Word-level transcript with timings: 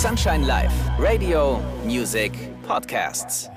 Sunshine 0.00 0.46
Live, 0.46 0.72
Radio, 0.98 1.60
Music, 1.84 2.32
Podcasts. 2.66 3.50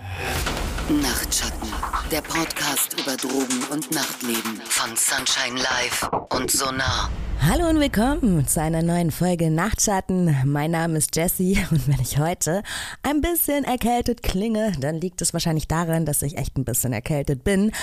Nachtschatten, 0.89 1.71
der 2.11 2.21
Podcast 2.21 2.99
über 2.99 3.15
Drogen 3.15 3.63
und 3.71 3.89
Nachtleben 3.91 4.59
von 4.65 4.93
Sunshine 4.97 5.57
Live 5.57 6.09
und 6.35 6.51
Sonar. 6.51 7.09
Hallo 7.45 7.67
und 7.67 7.81
willkommen 7.81 8.47
zu 8.47 8.61
einer 8.61 8.81
neuen 8.81 9.11
Folge 9.11 9.51
Nachtschatten. 9.51 10.33
Mein 10.45 10.71
Name 10.71 10.97
ist 10.97 11.13
Jessie 11.13 11.57
und 11.71 11.89
wenn 11.89 11.99
ich 11.99 12.17
heute 12.17 12.63
ein 13.03 13.19
bisschen 13.19 13.65
erkältet 13.65 14.23
klinge, 14.23 14.71
dann 14.79 14.95
liegt 14.95 15.21
es 15.21 15.33
wahrscheinlich 15.33 15.67
daran, 15.67 16.05
dass 16.05 16.21
ich 16.21 16.37
echt 16.37 16.57
ein 16.57 16.63
bisschen 16.63 16.93
erkältet 16.93 17.43
bin. 17.43 17.73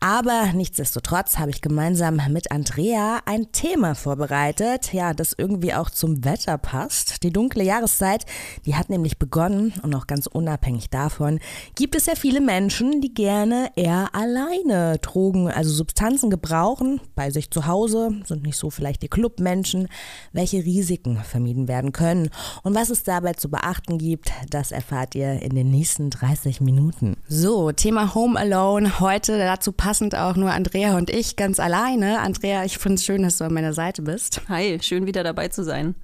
Aber 0.00 0.54
nichtsdestotrotz 0.54 1.36
habe 1.36 1.50
ich 1.50 1.60
gemeinsam 1.60 2.18
mit 2.30 2.50
Andrea 2.50 3.20
ein 3.26 3.52
Thema 3.52 3.94
vorbereitet, 3.94 4.94
ja, 4.94 5.12
das 5.12 5.34
irgendwie 5.36 5.74
auch 5.74 5.90
zum 5.90 6.24
Wetter 6.24 6.56
passt. 6.56 7.22
Die 7.22 7.32
dunkle 7.32 7.62
Jahreszeit, 7.62 8.24
die 8.64 8.74
hat 8.74 8.88
nämlich 8.88 9.18
begonnen 9.18 9.74
und 9.82 9.94
auch 9.94 10.06
ganz 10.06 10.28
unabhängig 10.28 10.88
davon 10.88 11.40
gibt 11.74 11.94
es 11.94 12.06
ja 12.06 12.14
viele 12.14 12.40
Menschen, 12.40 13.02
die 13.02 13.12
gerne 13.12 13.70
eher 13.76 14.14
alleine 14.14 14.98
Drogen, 14.98 15.48
also 15.48 15.70
Substanzen 15.70 16.30
gebrauchen, 16.30 17.02
bei 17.14 17.30
sich 17.30 17.50
zu 17.50 17.66
Hause, 17.66 18.12
sind 18.24 18.44
nicht 18.44 18.56
so 18.56 18.70
vielleicht 18.70 19.02
die 19.02 19.09
Clubmenschen, 19.10 19.88
welche 20.32 20.58
Risiken 20.58 21.16
vermieden 21.18 21.68
werden 21.68 21.92
können 21.92 22.30
und 22.62 22.74
was 22.74 22.90
es 22.90 23.02
dabei 23.02 23.34
zu 23.34 23.50
beachten 23.50 23.98
gibt, 23.98 24.32
das 24.50 24.72
erfahrt 24.72 25.14
ihr 25.14 25.42
in 25.42 25.54
den 25.54 25.70
nächsten 25.70 26.10
30 26.10 26.60
Minuten. 26.60 27.16
So, 27.28 27.72
Thema 27.72 28.14
Home 28.14 28.38
Alone, 28.38 29.00
heute 29.00 29.38
dazu 29.38 29.72
passend 29.72 30.14
auch 30.14 30.36
nur 30.36 30.52
Andrea 30.52 30.96
und 30.96 31.10
ich 31.10 31.36
ganz 31.36 31.60
alleine. 31.60 32.20
Andrea, 32.20 32.64
ich 32.64 32.78
finde 32.78 32.96
es 32.96 33.04
schön, 33.04 33.22
dass 33.22 33.38
du 33.38 33.44
an 33.44 33.54
meiner 33.54 33.72
Seite 33.72 34.02
bist. 34.02 34.42
Hi, 34.48 34.78
schön 34.80 35.06
wieder 35.06 35.22
dabei 35.22 35.48
zu 35.48 35.64
sein. 35.64 35.94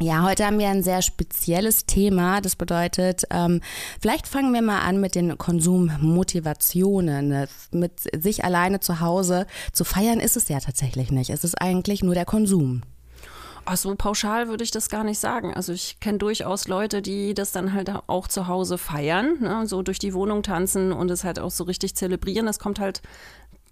Ja, 0.00 0.22
heute 0.22 0.46
haben 0.46 0.58
wir 0.58 0.68
ein 0.68 0.82
sehr 0.82 1.02
spezielles 1.02 1.86
Thema. 1.86 2.40
Das 2.40 2.56
bedeutet, 2.56 3.24
ähm, 3.30 3.60
vielleicht 4.00 4.26
fangen 4.26 4.52
wir 4.52 4.62
mal 4.62 4.80
an 4.80 5.00
mit 5.00 5.14
den 5.14 5.38
Konsummotivationen. 5.38 7.46
Mit 7.70 7.92
sich 8.22 8.44
alleine 8.44 8.80
zu 8.80 9.00
Hause 9.00 9.46
zu 9.72 9.84
feiern 9.84 10.18
ist 10.18 10.36
es 10.36 10.48
ja 10.48 10.58
tatsächlich 10.60 11.12
nicht. 11.12 11.30
Es 11.30 11.44
ist 11.44 11.60
eigentlich 11.60 12.02
nur 12.02 12.14
der 12.14 12.24
Konsum. 12.24 12.82
Ach 13.64 13.76
so 13.76 13.94
pauschal 13.94 14.48
würde 14.48 14.64
ich 14.64 14.72
das 14.72 14.88
gar 14.88 15.04
nicht 15.04 15.20
sagen. 15.20 15.54
Also 15.54 15.72
ich 15.72 16.00
kenne 16.00 16.18
durchaus 16.18 16.66
Leute, 16.66 17.00
die 17.00 17.32
das 17.32 17.52
dann 17.52 17.72
halt 17.72 17.92
auch 18.08 18.26
zu 18.26 18.48
Hause 18.48 18.76
feiern, 18.76 19.36
ne? 19.40 19.68
so 19.68 19.82
durch 19.82 20.00
die 20.00 20.14
Wohnung 20.14 20.42
tanzen 20.42 20.92
und 20.92 21.12
es 21.12 21.22
halt 21.22 21.38
auch 21.38 21.52
so 21.52 21.62
richtig 21.64 21.94
zelebrieren. 21.94 22.46
Das 22.46 22.58
kommt 22.58 22.80
halt 22.80 23.02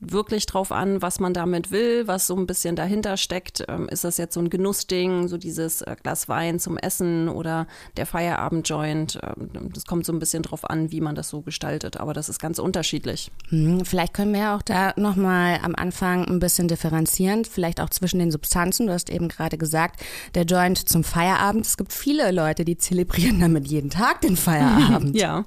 wirklich 0.01 0.47
drauf 0.47 0.73
an, 0.73 1.03
was 1.03 1.21
man 1.21 1.35
damit 1.35 1.71
will, 1.71 2.07
was 2.07 2.27
so 2.27 2.35
ein 2.35 2.47
bisschen 2.47 2.75
dahinter 2.75 3.17
steckt. 3.17 3.65
Ähm, 3.69 3.89
ist 3.89 4.05
das 4.05 4.17
jetzt 4.17 4.35
so 4.35 4.41
ein 4.41 4.49
Genussding, 4.49 5.29
so 5.29 5.37
dieses 5.37 5.83
äh, 5.83 5.95
Glas 6.03 6.29
Wein 6.29 6.59
zum 6.59 6.79
Essen 6.79 7.29
oder 7.29 7.67
der 7.97 8.07
Feierabendjoint? 8.07 9.21
Ähm, 9.23 9.71
das 9.75 9.85
kommt 9.85 10.07
so 10.07 10.13
ein 10.13 10.19
bisschen 10.19 10.43
drauf 10.43 10.69
an, 10.69 10.91
wie 10.91 11.01
man 11.01 11.15
das 11.15 11.29
so 11.29 11.43
gestaltet, 11.43 11.99
aber 11.99 12.15
das 12.15 12.29
ist 12.29 12.41
ganz 12.41 12.59
unterschiedlich. 12.59 13.31
Hm, 13.49 13.85
vielleicht 13.85 14.15
können 14.15 14.33
wir 14.33 14.55
auch 14.55 14.63
da 14.63 14.95
nochmal 14.97 15.61
am 15.63 15.75
Anfang 15.75 16.25
ein 16.25 16.41
bisschen 16.41 16.69
differenzieren, 16.69 17.45
vielleicht 17.45 17.81
auch 17.81 17.91
zwischen 17.91 18.19
den 18.19 18.31
Substanzen. 18.31 18.87
Du 18.87 18.93
hast 18.93 19.11
eben 19.11 19.29
gerade 19.29 19.59
gesagt, 19.59 20.01
der 20.35 20.45
Joint 20.45 20.79
zum 20.89 21.05
Feierabend. 21.05 21.67
Es 21.67 21.77
gibt 21.77 21.93
viele 21.93 22.31
Leute, 22.31 22.65
die 22.65 22.79
zelebrieren 22.79 23.41
damit 23.41 23.69
jeden 23.69 23.91
Tag 23.91 24.23
den 24.23 24.37
Feierabend. 24.37 25.15
ja. 25.17 25.45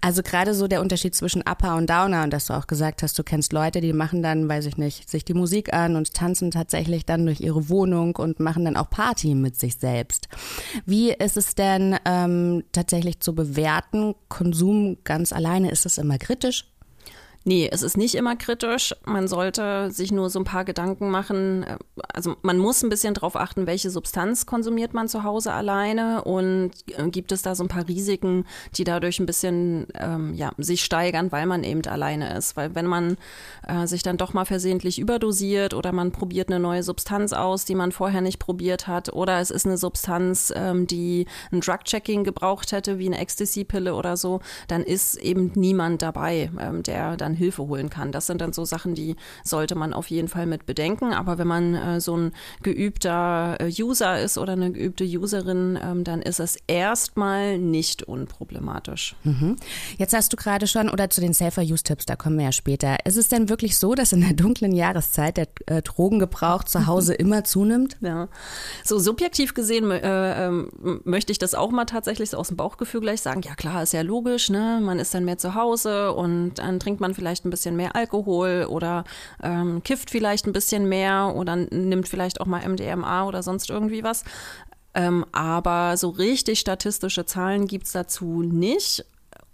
Also 0.00 0.22
gerade 0.22 0.52
so 0.54 0.68
der 0.68 0.82
Unterschied 0.82 1.14
zwischen 1.14 1.42
Upper 1.42 1.76
und 1.76 1.88
Downer 1.88 2.24
und 2.24 2.32
dass 2.32 2.46
du 2.46 2.52
auch 2.52 2.66
gesagt 2.66 3.02
hast, 3.02 3.18
du 3.18 3.22
kennst 3.22 3.52
Leute, 3.52 3.80
die 3.80 3.85
die 3.86 3.92
machen 3.92 4.22
dann, 4.22 4.48
weiß 4.48 4.66
ich 4.66 4.76
nicht, 4.76 5.08
sich 5.08 5.24
die 5.24 5.34
Musik 5.34 5.72
an 5.72 5.96
und 5.96 6.12
tanzen 6.12 6.50
tatsächlich 6.50 7.06
dann 7.06 7.24
durch 7.24 7.40
ihre 7.40 7.68
Wohnung 7.68 8.16
und 8.16 8.40
machen 8.40 8.64
dann 8.64 8.76
auch 8.76 8.90
Party 8.90 9.34
mit 9.34 9.56
sich 9.56 9.76
selbst. 9.76 10.28
Wie 10.84 11.12
ist 11.12 11.36
es 11.36 11.54
denn 11.54 11.96
ähm, 12.04 12.64
tatsächlich 12.72 13.20
zu 13.20 13.34
bewerten? 13.34 14.14
Konsum 14.28 14.98
ganz 15.04 15.32
alleine, 15.32 15.70
ist 15.70 15.86
es 15.86 15.98
immer 15.98 16.18
kritisch? 16.18 16.64
Nee, 17.48 17.68
es 17.70 17.82
ist 17.82 17.96
nicht 17.96 18.16
immer 18.16 18.34
kritisch. 18.34 18.92
Man 19.04 19.28
sollte 19.28 19.92
sich 19.92 20.10
nur 20.10 20.30
so 20.30 20.40
ein 20.40 20.44
paar 20.44 20.64
Gedanken 20.64 21.10
machen. 21.10 21.64
Also 22.12 22.34
man 22.42 22.58
muss 22.58 22.82
ein 22.82 22.88
bisschen 22.88 23.14
darauf 23.14 23.36
achten, 23.36 23.68
welche 23.68 23.88
Substanz 23.88 24.46
konsumiert 24.46 24.94
man 24.94 25.06
zu 25.06 25.22
Hause 25.22 25.52
alleine 25.52 26.24
und 26.24 26.72
äh, 26.96 27.08
gibt 27.08 27.30
es 27.30 27.42
da 27.42 27.54
so 27.54 27.62
ein 27.62 27.68
paar 27.68 27.86
Risiken, 27.86 28.46
die 28.76 28.82
dadurch 28.82 29.20
ein 29.20 29.26
bisschen 29.26 29.86
ähm, 29.94 30.34
ja, 30.34 30.50
sich 30.58 30.82
steigern, 30.82 31.30
weil 31.30 31.46
man 31.46 31.62
eben 31.62 31.86
alleine 31.86 32.36
ist. 32.36 32.56
Weil 32.56 32.74
wenn 32.74 32.86
man 32.86 33.16
äh, 33.64 33.86
sich 33.86 34.02
dann 34.02 34.16
doch 34.16 34.34
mal 34.34 34.44
versehentlich 34.44 34.98
überdosiert 34.98 35.72
oder 35.72 35.92
man 35.92 36.10
probiert 36.10 36.48
eine 36.48 36.58
neue 36.58 36.82
Substanz 36.82 37.32
aus, 37.32 37.64
die 37.64 37.76
man 37.76 37.92
vorher 37.92 38.22
nicht 38.22 38.40
probiert 38.40 38.88
hat 38.88 39.12
oder 39.12 39.38
es 39.38 39.52
ist 39.52 39.66
eine 39.66 39.78
Substanz, 39.78 40.52
ähm, 40.56 40.88
die 40.88 41.26
ein 41.52 41.60
Drug-Checking 41.60 42.24
gebraucht 42.24 42.72
hätte, 42.72 42.98
wie 42.98 43.06
eine 43.06 43.18
Ecstasy-Pille 43.20 43.94
oder 43.94 44.16
so, 44.16 44.40
dann 44.66 44.82
ist 44.82 45.14
eben 45.14 45.52
niemand 45.54 46.02
dabei, 46.02 46.50
ähm, 46.58 46.82
der 46.82 47.16
dann 47.16 47.35
Hilfe 47.36 47.66
holen 47.66 47.90
kann. 47.90 48.12
Das 48.12 48.26
sind 48.26 48.40
dann 48.40 48.52
so 48.52 48.64
Sachen, 48.64 48.94
die 48.94 49.16
sollte 49.44 49.74
man 49.74 49.92
auf 49.92 50.08
jeden 50.08 50.28
Fall 50.28 50.46
mit 50.46 50.66
bedenken. 50.66 51.12
Aber 51.12 51.38
wenn 51.38 51.46
man 51.46 51.74
äh, 51.74 52.00
so 52.00 52.16
ein 52.16 52.32
geübter 52.62 53.56
äh, 53.60 53.70
User 53.78 54.20
ist 54.20 54.38
oder 54.38 54.52
eine 54.52 54.72
geübte 54.72 55.04
Userin, 55.04 55.78
ähm, 55.82 56.04
dann 56.04 56.22
ist 56.22 56.40
es 56.40 56.58
erstmal 56.66 57.58
nicht 57.58 58.02
unproblematisch. 58.02 59.16
Mhm. 59.24 59.56
Jetzt 59.98 60.14
hast 60.14 60.32
du 60.32 60.36
gerade 60.36 60.66
schon, 60.66 60.88
oder 60.88 61.10
zu 61.10 61.20
den 61.20 61.32
Safer-Use-Tipps, 61.32 62.06
da 62.06 62.16
kommen 62.16 62.38
wir 62.38 62.46
ja 62.46 62.52
später. 62.52 63.04
Ist 63.04 63.16
es 63.16 63.28
denn 63.28 63.48
wirklich 63.48 63.78
so, 63.78 63.94
dass 63.94 64.12
in 64.12 64.20
der 64.20 64.32
dunklen 64.32 64.72
Jahreszeit 64.72 65.36
der 65.36 65.48
äh, 65.66 65.82
Drogengebrauch 65.82 66.64
zu 66.64 66.86
Hause 66.86 67.14
immer 67.14 67.44
zunimmt? 67.44 67.96
Ja, 68.00 68.28
so 68.84 68.98
subjektiv 68.98 69.54
gesehen 69.54 69.90
äh, 69.90 70.46
ähm, 70.46 70.70
möchte 71.04 71.32
ich 71.32 71.38
das 71.38 71.54
auch 71.54 71.70
mal 71.70 71.84
tatsächlich 71.84 72.30
so 72.30 72.38
aus 72.38 72.48
dem 72.48 72.56
Bauchgefühl 72.56 73.00
gleich 73.00 73.20
sagen. 73.20 73.42
Ja 73.42 73.54
klar, 73.54 73.82
ist 73.82 73.92
ja 73.92 74.02
logisch, 74.02 74.50
ne? 74.50 74.80
man 74.82 74.98
ist 74.98 75.14
dann 75.14 75.24
mehr 75.24 75.38
zu 75.38 75.54
Hause 75.54 76.12
und 76.12 76.54
dann 76.54 76.80
trinkt 76.80 77.00
man 77.00 77.14
vielleicht 77.14 77.25
vielleicht 77.26 77.44
ein 77.44 77.50
bisschen 77.50 77.74
mehr 77.74 77.96
Alkohol 77.96 78.66
oder 78.68 79.02
ähm, 79.42 79.82
kifft 79.82 80.10
vielleicht 80.10 80.46
ein 80.46 80.52
bisschen 80.52 80.88
mehr 80.88 81.32
oder 81.34 81.56
nimmt 81.56 82.06
vielleicht 82.06 82.40
auch 82.40 82.46
mal 82.46 82.66
MDMA 82.66 83.26
oder 83.26 83.42
sonst 83.42 83.68
irgendwie 83.68 84.04
was. 84.04 84.22
Ähm, 84.94 85.26
aber 85.32 85.96
so 85.96 86.10
richtig 86.10 86.60
statistische 86.60 87.26
Zahlen 87.26 87.66
gibt 87.66 87.86
es 87.86 87.92
dazu 87.92 88.42
nicht. 88.42 89.04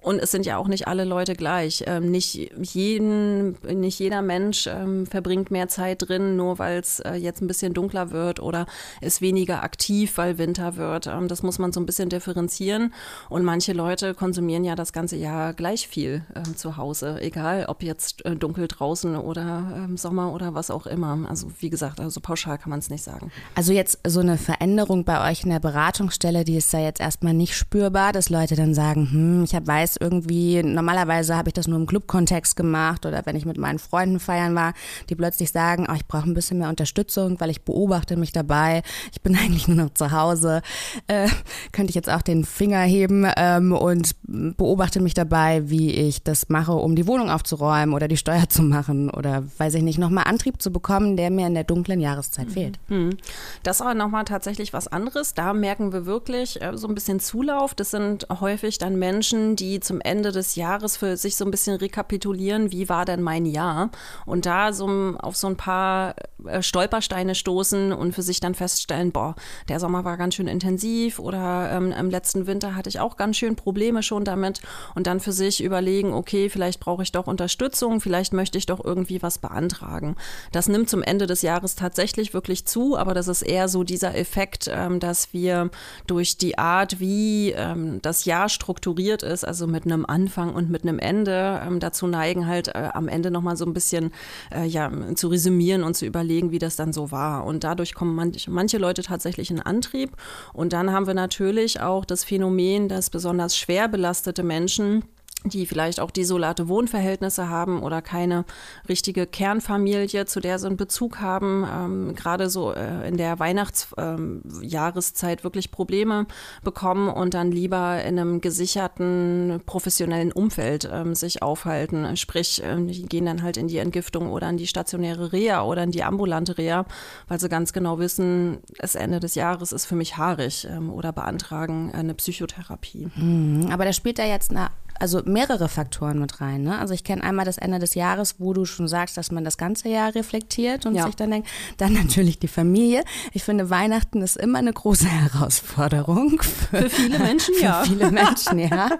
Und 0.03 0.19
es 0.19 0.33
sind 0.33 0.45
ja 0.47 0.57
auch 0.57 0.69
nicht 0.69 0.89
alle 0.89 1.05
Leute 1.05 1.35
gleich. 1.35 1.85
Ähm, 1.87 2.11
nicht, 2.11 2.51
jeden, 2.59 3.57
nicht 3.63 3.99
jeder 3.99 4.21
Mensch 4.21 4.67
ähm, 4.67 5.07
verbringt 5.07 5.51
mehr 5.51 5.69
Zeit 5.69 6.09
drin, 6.09 6.37
nur 6.37 6.59
weil 6.59 6.81
es 6.81 7.01
äh, 7.01 7.15
jetzt 7.15 7.41
ein 7.41 7.47
bisschen 7.47 7.73
dunkler 7.73 8.11
wird 8.11 8.41
oder 8.41 8.67
ist 9.01 9.21
weniger 9.21 9.62
aktiv, 9.62 10.17
weil 10.17 10.39
Winter 10.39 10.77
wird. 10.77 11.07
Ähm, 11.07 11.29
das 11.29 11.43
muss 11.43 11.59
man 11.59 11.73
so 11.73 11.81
ein 11.81 11.87
bisschen 11.87 12.09
differenzieren. 12.09 12.93
Und 13.29 13.45
manche 13.45 13.73
Leute 13.73 14.15
konsumieren 14.15 14.65
ja 14.65 14.75
das 14.75 14.93
ganze 14.93 15.17
Jahr 15.17 15.55
gleich 15.55 15.87
viel 15.87 16.25
ähm, 16.35 16.57
zu 16.57 16.77
Hause, 16.77 17.21
egal 17.21 17.67
ob 17.69 17.83
jetzt 17.83 18.25
äh, 18.25 18.35
dunkel 18.35 18.67
draußen 18.67 19.17
oder 19.17 19.73
ähm, 19.77 19.97
Sommer 19.97 20.33
oder 20.33 20.55
was 20.55 20.71
auch 20.71 20.87
immer. 20.87 21.19
Also 21.29 21.47
wie 21.61 21.71
gesagt, 21.71 22.01
also 22.01 22.21
pauschal 22.21 22.59
kann 22.59 22.71
man 22.71 22.81
es 22.81 22.91
nicht 22.91 23.05
sagen. 23.05 23.31
Also 23.55 23.73
jetzt 23.73 24.01
so 24.07 24.21
eine 24.21 24.37
Veränderung 24.37 25.05
bei 25.05 25.31
euch 25.31 25.45
in 25.45 25.51
der 25.51 25.61
Beratungsstelle, 25.61 26.45
die 26.45 26.57
ist 26.57 26.75
da 26.75 26.79
jetzt 26.79 27.01
erstmal 27.01 27.35
nicht 27.35 27.57
spürbar, 27.57 28.12
dass 28.12 28.31
Leute 28.31 28.57
dann 28.57 28.75
sagen, 28.75 29.09
hm, 29.11 29.45
ich 29.45 29.55
habe 29.55 29.67
weiß, 29.67 29.92
weiß 29.93 29.97
irgendwie, 30.01 30.63
normalerweise 30.63 31.37
habe 31.37 31.49
ich 31.49 31.55
das 31.55 31.67
nur 31.67 31.79
im 31.79 31.87
Clubkontext 31.87 32.57
gemacht 32.57 33.07
oder 33.07 33.23
wenn 33.25 33.37
ich 33.37 33.47
mit 33.47 33.59
meinen 33.59 33.79
Freunden 33.79 34.21
feiern 34.21 34.55
war, 34.55 34.75
die 35.09 35.15
plötzlich 35.15 35.51
sagen, 35.51 35.87
oh, 35.91 35.95
ich 35.95 36.07
brauche 36.07 36.29
ein 36.29 36.35
bisschen 36.35 36.59
mehr 36.59 36.69
Unterstützung, 36.69 37.41
weil 37.41 37.51
ich 37.51 37.63
beobachte 37.63 38.17
mich 38.17 38.33
dabei, 38.33 38.83
ich 39.13 39.21
bin 39.23 39.37
eigentlich 39.43 39.69
nur 39.69 39.77
noch 39.77 39.95
zu 39.95 40.13
Hause, 40.13 40.63
äh, 41.07 41.29
könnte 41.73 41.91
ich 41.91 41.95
jetzt 41.95 42.11
auch 42.11 42.23
den 42.23 42.45
Finger 42.45 42.83
heben 42.83 43.27
ähm, 43.37 43.73
und 43.73 44.15
beobachte 44.23 45.01
mich 45.01 45.15
dabei, 45.15 45.69
wie 45.69 45.91
ich 45.93 46.23
das 46.23 46.49
mache, 46.49 46.73
um 46.73 46.97
die 46.97 47.07
Wohnung 47.07 47.31
aufzuräumen 47.31 47.95
oder 47.95 48.09
die 48.09 48.17
Steuer 48.17 48.49
zu 48.49 48.63
machen 48.63 49.11
oder 49.11 49.45
weiß 49.59 49.75
ich 49.75 49.83
nicht, 49.83 49.99
nochmal 49.99 50.25
Antrieb 50.25 50.61
zu 50.61 50.73
bekommen, 50.73 51.17
der 51.17 51.31
mir 51.31 51.47
in 51.47 51.55
der 51.55 51.65
dunklen 51.65 52.01
Jahreszeit 52.01 52.49
mhm. 52.49 52.53
fehlt. 52.53 52.79
Mhm. 52.89 53.17
Das 53.63 53.77
ist 53.77 53.83
aber 53.83 53.95
nochmal 53.95 54.25
tatsächlich 54.25 54.73
was 54.73 54.89
anderes. 54.89 55.35
Da 55.35 55.53
merken 55.53 55.93
wir 55.93 56.07
wirklich 56.07 56.61
äh, 56.63 56.77
so 56.77 56.89
ein 56.89 56.95
bisschen 56.95 57.21
Zulauf. 57.21 57.75
Das 57.75 57.91
sind 57.91 58.27
häufig 58.41 58.79
dann 58.79 58.99
Menschen, 58.99 59.56
die 59.56 59.81
zum 59.82 60.00
Ende 60.00 60.32
des 60.32 60.56
Jahres 60.56 60.96
für 60.96 61.17
sich 61.17 61.37
so 61.37 61.44
ein 61.44 61.50
bisschen 61.50 61.76
rekapitulieren, 61.76 62.73
wie 62.73 62.88
war 62.88 63.05
denn 63.05 63.23
mein 63.23 63.46
Jahr? 63.46 63.90
Und 64.26 64.46
da 64.46 64.73
so 64.73 64.87
auf 65.19 65.37
so 65.37 65.46
ein 65.46 65.56
paar 65.56 66.14
äh, 66.46 66.62
Stolpersteine 66.62 67.34
stoßen 67.34 67.93
und 67.93 68.14
für 68.14 68.23
sich 68.23 68.40
dann 68.40 68.55
feststellen, 68.55 69.12
boah, 69.12 69.34
der 69.69 69.81
Sommer 69.81 70.05
war 70.05 70.17
ganz 70.17 70.34
schön 70.34 70.49
intensiv 70.49 71.19
oder 71.19 71.70
ähm, 71.73 71.93
im 71.93 72.11
letzten 72.11 72.46
Winter 72.46 72.75
hatte 72.75 72.88
ich 72.88 73.00
auch 73.00 73.17
ganz 73.17 73.37
schön 73.37 73.56
Probleme 73.56 74.02
schon 74.02 74.25
damit 74.25 74.61
und 74.94 75.06
dann 75.06 75.20
für 75.20 75.32
sich 75.32 75.62
überlegen, 75.62 76.12
okay, 76.12 76.49
vielleicht 76.49 76.81
brauche 76.81 77.02
ich 77.02 77.12
doch 77.12 77.26
Unterstützung, 77.26 78.00
vielleicht 78.00 78.32
möchte 78.32 78.58
ich 78.58 78.67
doch 78.67 78.85
irgendwie 78.85 79.23
was 79.23 79.38
beantragen. 79.38 80.17
Das 80.52 80.69
nimmt 80.69 80.88
zum 80.88 81.02
Ende 81.02 81.26
des 81.26 81.43
Jahres 81.43 81.76
tatsächlich 81.76 82.35
wirklich 82.35 82.67
zu, 82.67 82.96
aber 82.96 83.14
das 83.14 83.28
ist 83.28 83.43
eher 83.43 83.69
so 83.69 83.85
dieser 83.85 84.17
Effekt, 84.17 84.70
ähm, 84.73 85.00
dass 85.00 85.32
wir 85.32 85.70
durch 86.06 86.38
die 86.38 86.58
Art, 86.58 87.00
wie 87.00 87.52
ähm, 87.52 88.00
das 88.02 88.25
Jahr 88.25 88.49
strukturiert 88.49 89.23
ist, 89.23 89.44
also 89.44 89.67
mit 89.73 89.85
einem 89.85 90.07
Anfang 90.07 90.55
und 90.55 90.71
mit 90.71 90.85
einem 90.85 91.01
Ende 91.01 91.61
ähm, 91.67 91.81
dazu 91.81 92.07
neigen, 92.07 92.47
halt 92.47 92.69
äh, 92.69 92.91
am 92.95 93.09
Ende 93.09 93.33
nochmal 93.33 93.57
so 93.57 93.65
ein 93.65 93.73
bisschen 93.73 94.13
äh, 94.55 94.65
ja, 94.65 94.91
zu 95.17 95.27
resümieren 95.27 95.83
und 95.83 95.97
zu 95.97 96.07
überlegen, 96.07 96.53
wie 96.53 96.61
das 96.61 96.77
dann 96.77 96.93
so 96.93 97.11
war. 97.11 97.45
Und 97.45 97.65
dadurch 97.65 97.95
kommen 97.95 98.15
manch, 98.15 98.47
manche 98.49 98.79
Leute 98.79 99.03
tatsächlich 99.03 99.51
in 99.51 99.61
Antrieb. 99.61 100.17
Und 100.53 100.73
dann 100.73 100.93
haben 100.93 101.09
wir 101.09 101.15
natürlich 101.15 101.81
auch 101.81 102.05
das 102.05 102.23
Phänomen, 102.23 102.89
dass 102.89 103.11
besonders 103.11 103.57
schwer 103.57 103.89
belastete 103.89 104.45
Menschen 104.45 105.03
die 105.44 105.67
vielleicht 105.67 106.00
auch 106.00 106.11
desolate 106.11 106.69
Wohnverhältnisse 106.69 107.49
haben 107.49 107.83
oder 107.83 108.03
keine 108.03 108.44
richtige 108.89 109.27
Kernfamilie, 109.27 110.27
zu 110.27 110.41
der 110.41 110.59
sie 110.59 110.67
einen 110.67 110.77
Bezug 110.77 111.21
haben, 111.21 111.67
ähm, 111.71 112.15
gerade 112.15 112.49
so 112.49 112.73
äh, 112.73 113.09
in 113.09 113.17
der 113.17 113.39
Weihnachtsjahreszeit 113.39 115.41
ähm, 115.41 115.44
wirklich 115.44 115.71
Probleme 115.71 116.27
bekommen 116.62 117.09
und 117.09 117.35
dann 117.35 117.50
lieber 117.50 118.03
in 118.05 118.19
einem 118.19 118.41
gesicherten 118.41 119.61
professionellen 119.67 120.33
Umfeld 120.33 120.89
ähm, 120.93 121.15
sich 121.15 121.43
aufhalten. 121.43 122.17
Sprich, 122.17 122.62
äh, 122.62 122.77
die 122.87 123.06
gehen 123.06 123.27
dann 123.27 123.43
halt 123.43 123.56
in 123.56 123.69
die 123.69 123.79
Entgiftung 123.79 124.31
oder 124.31 124.49
in 124.49 124.56
die 124.56 124.67
stationäre 124.67 125.33
Reha 125.33 125.62
oder 125.62 125.83
in 125.83 125.91
die 125.91 126.05
ambulante 126.05 126.59
Reha, 126.59 126.87
weil 127.29 127.41
sie 127.41 127.49
ganz 127.49 127.73
genau 127.73 127.99
wissen, 127.99 128.59
das 128.79 128.95
Ende 128.95 129.21
des 129.21 129.35
Jahres 129.35 129.73
ist 129.73 129.87
für 129.87 129.97
mich 129.97 130.17
haarig 130.17 130.67
ähm, 130.71 130.91
oder 130.91 131.12
beantragen 131.12 131.93
eine 131.93 132.15
Psychotherapie. 132.15 133.09
Mhm, 133.15 133.69
aber 133.71 133.85
da 133.85 133.93
spielt 133.93 134.19
ja 134.19 134.27
jetzt 134.27 134.50
eine 134.50 134.69
also 135.02 135.20
mehrere 135.25 135.69
Faktoren 135.69 136.20
mit 136.20 136.40
rein. 136.40 136.62
Ne? 136.62 136.78
Also 136.78 136.94
ich 136.94 137.02
kenne 137.02 137.25
einmal 137.25 137.44
das 137.44 137.58
Ende 137.58 137.81
des 137.81 137.96
Jahres, 137.96 138.37
wo 138.38 138.52
du 138.52 138.64
schon 138.64 138.87
sagst, 138.87 139.16
dass 139.16 139.32
man 139.32 139.43
das 139.43 139.58
ganze 139.58 139.88
Jahr 139.88 140.14
reflektiert 140.14 140.87
und 140.87 140.94
ja. 140.94 141.06
sich 141.06 141.16
dann 141.16 141.32
denkt, 141.32 141.49
dann 141.78 141.93
natürlich 141.93 142.38
die 142.38 142.46
Familie. 142.46 143.02
Ich 143.32 143.43
finde, 143.43 143.69
Weihnachten 143.69 144.22
ist 144.22 144.37
immer 144.37 144.60
eine 144.60 144.72
große 144.72 145.06
Herausforderung. 145.08 146.40
Für, 146.40 146.82
für 146.82 146.90
viele 146.90 147.19
Menschen, 147.19 147.54
für 147.58 147.64
ja. 147.64 147.82
Für 147.82 147.90
viele 147.90 148.12
Menschen, 148.12 148.60
ja. 148.60 148.90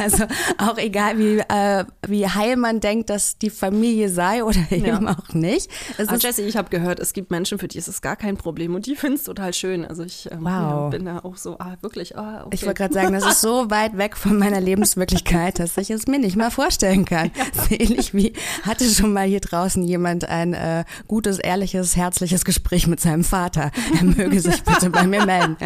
Also 0.00 0.24
auch 0.56 0.78
egal, 0.78 1.18
wie, 1.18 1.40
äh, 1.40 1.84
wie 2.06 2.26
heil 2.26 2.56
man 2.56 2.80
denkt, 2.80 3.10
dass 3.10 3.36
die 3.36 3.50
Familie 3.50 4.08
sei 4.08 4.42
oder 4.42 4.60
eben 4.70 4.86
ja. 4.86 5.18
auch 5.18 5.34
nicht. 5.34 5.70
Es 5.98 6.08
Aber 6.08 6.16
Jessie, 6.16 6.42
ich 6.42 6.56
habe 6.56 6.70
gehört, 6.70 7.00
es 7.00 7.12
gibt 7.12 7.30
Menschen, 7.30 7.58
für 7.58 7.68
die 7.68 7.76
ist 7.76 7.88
es 7.88 8.00
gar 8.00 8.16
kein 8.16 8.38
Problem 8.38 8.74
und 8.74 8.86
die 8.86 8.96
finden 8.96 9.16
es 9.16 9.24
total 9.24 9.52
schön. 9.52 9.84
Also 9.84 10.04
ich 10.04 10.26
ähm, 10.32 10.38
wow. 10.40 10.88
bin 10.90 11.04
da 11.04 11.18
auch 11.18 11.36
so, 11.36 11.58
ah, 11.58 11.76
wirklich, 11.82 12.16
ah, 12.16 12.44
okay. 12.46 12.54
Ich 12.54 12.62
wollte 12.62 12.78
gerade 12.78 12.94
sagen, 12.94 13.12
das 13.12 13.26
ist 13.26 13.42
so 13.42 13.70
weit 13.70 13.98
weg 13.98 14.16
von 14.16 14.38
meiner 14.38 14.58
Lebenswirklichkeit 14.62 15.49
Zeit, 15.50 15.58
dass 15.58 15.76
ich 15.76 15.90
es 15.90 16.06
mir 16.06 16.18
nicht 16.18 16.36
mal 16.36 16.50
vorstellen 16.50 17.04
kann. 17.04 17.30
Ja. 17.40 17.46
Ähnlich 17.78 18.12
wie 18.14 18.32
hatte 18.62 18.84
schon 18.84 19.12
mal 19.12 19.26
hier 19.26 19.40
draußen 19.40 19.82
jemand 19.82 20.24
ein 20.28 20.52
äh, 20.52 20.84
gutes, 21.08 21.38
ehrliches, 21.38 21.96
herzliches 21.96 22.44
Gespräch 22.44 22.86
mit 22.86 23.00
seinem 23.00 23.24
Vater. 23.24 23.70
Er 23.98 24.04
möge 24.04 24.40
sich 24.40 24.62
bitte 24.62 24.90
bei 24.90 25.06
mir 25.06 25.24
melden. 25.24 25.56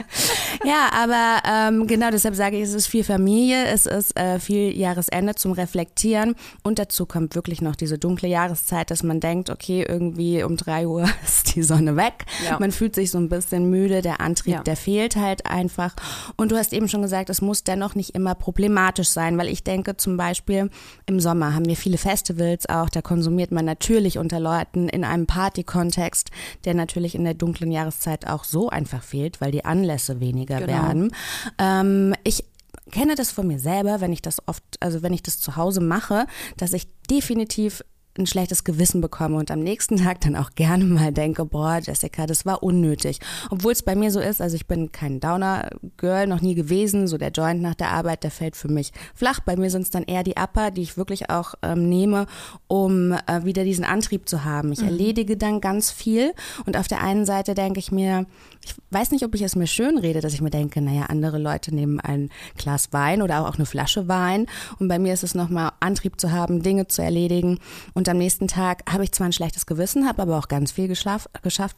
Ja, 0.64 0.90
aber 0.92 1.42
ähm, 1.48 1.86
genau 1.86 2.10
deshalb 2.10 2.34
sage 2.34 2.56
ich, 2.56 2.62
es 2.62 2.74
ist 2.74 2.86
viel 2.86 3.04
Familie, 3.04 3.66
es 3.66 3.86
ist 3.86 4.16
äh, 4.18 4.38
viel 4.38 4.76
Jahresende 4.76 5.34
zum 5.34 5.52
Reflektieren 5.52 6.36
und 6.62 6.78
dazu 6.78 7.06
kommt 7.06 7.34
wirklich 7.34 7.60
noch 7.60 7.76
diese 7.76 7.98
dunkle 7.98 8.28
Jahreszeit, 8.28 8.90
dass 8.90 9.02
man 9.02 9.20
denkt, 9.20 9.50
okay, 9.50 9.84
irgendwie 9.86 10.42
um 10.42 10.56
drei 10.56 10.86
Uhr 10.86 11.08
ist 11.24 11.56
die 11.56 11.62
Sonne 11.62 11.96
weg. 11.96 12.24
Ja. 12.44 12.58
Man 12.58 12.72
fühlt 12.72 12.94
sich 12.94 13.10
so 13.10 13.18
ein 13.18 13.28
bisschen 13.28 13.68
müde, 13.70 14.02
der 14.02 14.20
Antrieb, 14.20 14.54
ja. 14.54 14.62
der 14.62 14.76
fehlt 14.76 15.16
halt 15.16 15.46
einfach. 15.46 15.94
Und 16.36 16.52
du 16.52 16.56
hast 16.56 16.72
eben 16.72 16.88
schon 16.88 17.02
gesagt, 17.02 17.30
es 17.30 17.40
muss 17.40 17.64
dennoch 17.64 17.94
nicht 17.94 18.14
immer 18.14 18.34
problematisch 18.34 19.08
sein, 19.08 19.36
weil 19.38 19.48
ich 19.48 19.63
denke, 19.64 19.84
denke 19.84 19.96
zum 19.96 20.16
Beispiel, 20.16 20.70
im 21.06 21.20
Sommer 21.20 21.54
haben 21.54 21.66
wir 21.66 21.76
viele 21.76 21.98
Festivals 21.98 22.68
auch, 22.68 22.88
da 22.88 23.02
konsumiert 23.02 23.50
man 23.50 23.64
natürlich 23.64 24.18
unter 24.18 24.40
Leuten 24.40 24.88
in 24.88 25.04
einem 25.04 25.26
Party-Kontext, 25.26 26.30
der 26.64 26.74
natürlich 26.74 27.14
in 27.14 27.24
der 27.24 27.34
dunklen 27.34 27.72
Jahreszeit 27.72 28.26
auch 28.26 28.44
so 28.44 28.68
einfach 28.70 29.02
fehlt, 29.02 29.40
weil 29.40 29.50
die 29.50 29.64
Anlässe 29.64 30.20
weniger 30.20 30.60
genau. 30.60 30.72
werden. 30.72 31.12
Ähm, 31.58 32.14
ich 32.24 32.44
kenne 32.90 33.14
das 33.14 33.30
von 33.30 33.46
mir 33.46 33.58
selber, 33.58 34.00
wenn 34.00 34.12
ich 34.12 34.22
das 34.22 34.46
oft, 34.46 34.62
also 34.80 35.02
wenn 35.02 35.12
ich 35.12 35.22
das 35.22 35.40
zu 35.40 35.56
Hause 35.56 35.80
mache, 35.80 36.26
dass 36.56 36.72
ich 36.72 36.86
definitiv 37.10 37.82
ein 38.18 38.26
schlechtes 38.26 38.64
Gewissen 38.64 39.00
bekomme 39.00 39.36
und 39.36 39.50
am 39.50 39.60
nächsten 39.60 39.96
Tag 40.04 40.20
dann 40.20 40.36
auch 40.36 40.50
gerne 40.54 40.84
mal 40.84 41.12
denke, 41.12 41.44
boah, 41.44 41.80
Jessica, 41.82 42.26
das 42.26 42.46
war 42.46 42.62
unnötig. 42.62 43.20
Obwohl 43.50 43.72
es 43.72 43.82
bei 43.82 43.94
mir 43.94 44.10
so 44.10 44.20
ist, 44.20 44.40
also 44.40 44.56
ich 44.56 44.66
bin 44.66 44.92
kein 44.92 45.20
Downer-Girl, 45.20 46.26
noch 46.26 46.40
nie 46.40 46.54
gewesen, 46.54 47.06
so 47.06 47.18
der 47.18 47.30
Joint 47.30 47.62
nach 47.62 47.74
der 47.74 47.90
Arbeit, 47.90 48.24
der 48.24 48.30
fällt 48.30 48.56
für 48.56 48.68
mich 48.68 48.92
flach. 49.14 49.40
Bei 49.40 49.56
mir 49.56 49.70
sind 49.70 49.82
es 49.82 49.90
dann 49.90 50.04
eher 50.04 50.22
die 50.22 50.34
Upper, 50.36 50.70
die 50.70 50.82
ich 50.82 50.96
wirklich 50.96 51.30
auch 51.30 51.54
ähm, 51.62 51.88
nehme, 51.88 52.26
um 52.66 53.12
äh, 53.12 53.44
wieder 53.44 53.64
diesen 53.64 53.84
Antrieb 53.84 54.28
zu 54.28 54.44
haben. 54.44 54.72
Ich 54.72 54.80
mhm. 54.80 54.88
erledige 54.88 55.36
dann 55.36 55.60
ganz 55.60 55.90
viel 55.90 56.32
und 56.66 56.76
auf 56.76 56.88
der 56.88 57.02
einen 57.02 57.26
Seite 57.26 57.54
denke 57.54 57.78
ich 57.78 57.92
mir, 57.92 58.26
ich 58.64 58.74
weiß 58.90 59.10
nicht, 59.10 59.24
ob 59.24 59.34
ich 59.34 59.42
es 59.42 59.56
mir 59.56 59.66
schön 59.66 59.98
rede, 59.98 60.20
dass 60.20 60.34
ich 60.34 60.40
mir 60.40 60.50
denke, 60.50 60.80
naja, 60.80 61.04
andere 61.08 61.38
Leute 61.38 61.74
nehmen 61.74 62.00
ein 62.00 62.30
Glas 62.56 62.92
Wein 62.92 63.22
oder 63.22 63.46
auch 63.46 63.56
eine 63.56 63.66
Flasche 63.66 64.08
Wein 64.08 64.46
und 64.78 64.88
bei 64.88 64.98
mir 64.98 65.12
ist 65.12 65.24
es 65.24 65.34
nochmal 65.34 65.72
Antrieb 65.80 66.20
zu 66.20 66.32
haben, 66.32 66.62
Dinge 66.62 66.88
zu 66.88 67.02
erledigen 67.02 67.58
und 67.94 68.08
am 68.08 68.18
nächsten 68.18 68.48
Tag 68.48 68.82
habe 68.90 69.04
ich 69.04 69.12
zwar 69.12 69.26
ein 69.26 69.32
schlechtes 69.32 69.66
Gewissen, 69.66 70.08
habe 70.08 70.22
aber 70.22 70.38
auch 70.38 70.48
ganz 70.48 70.72
viel 70.72 70.88
geschafft, 70.88 71.28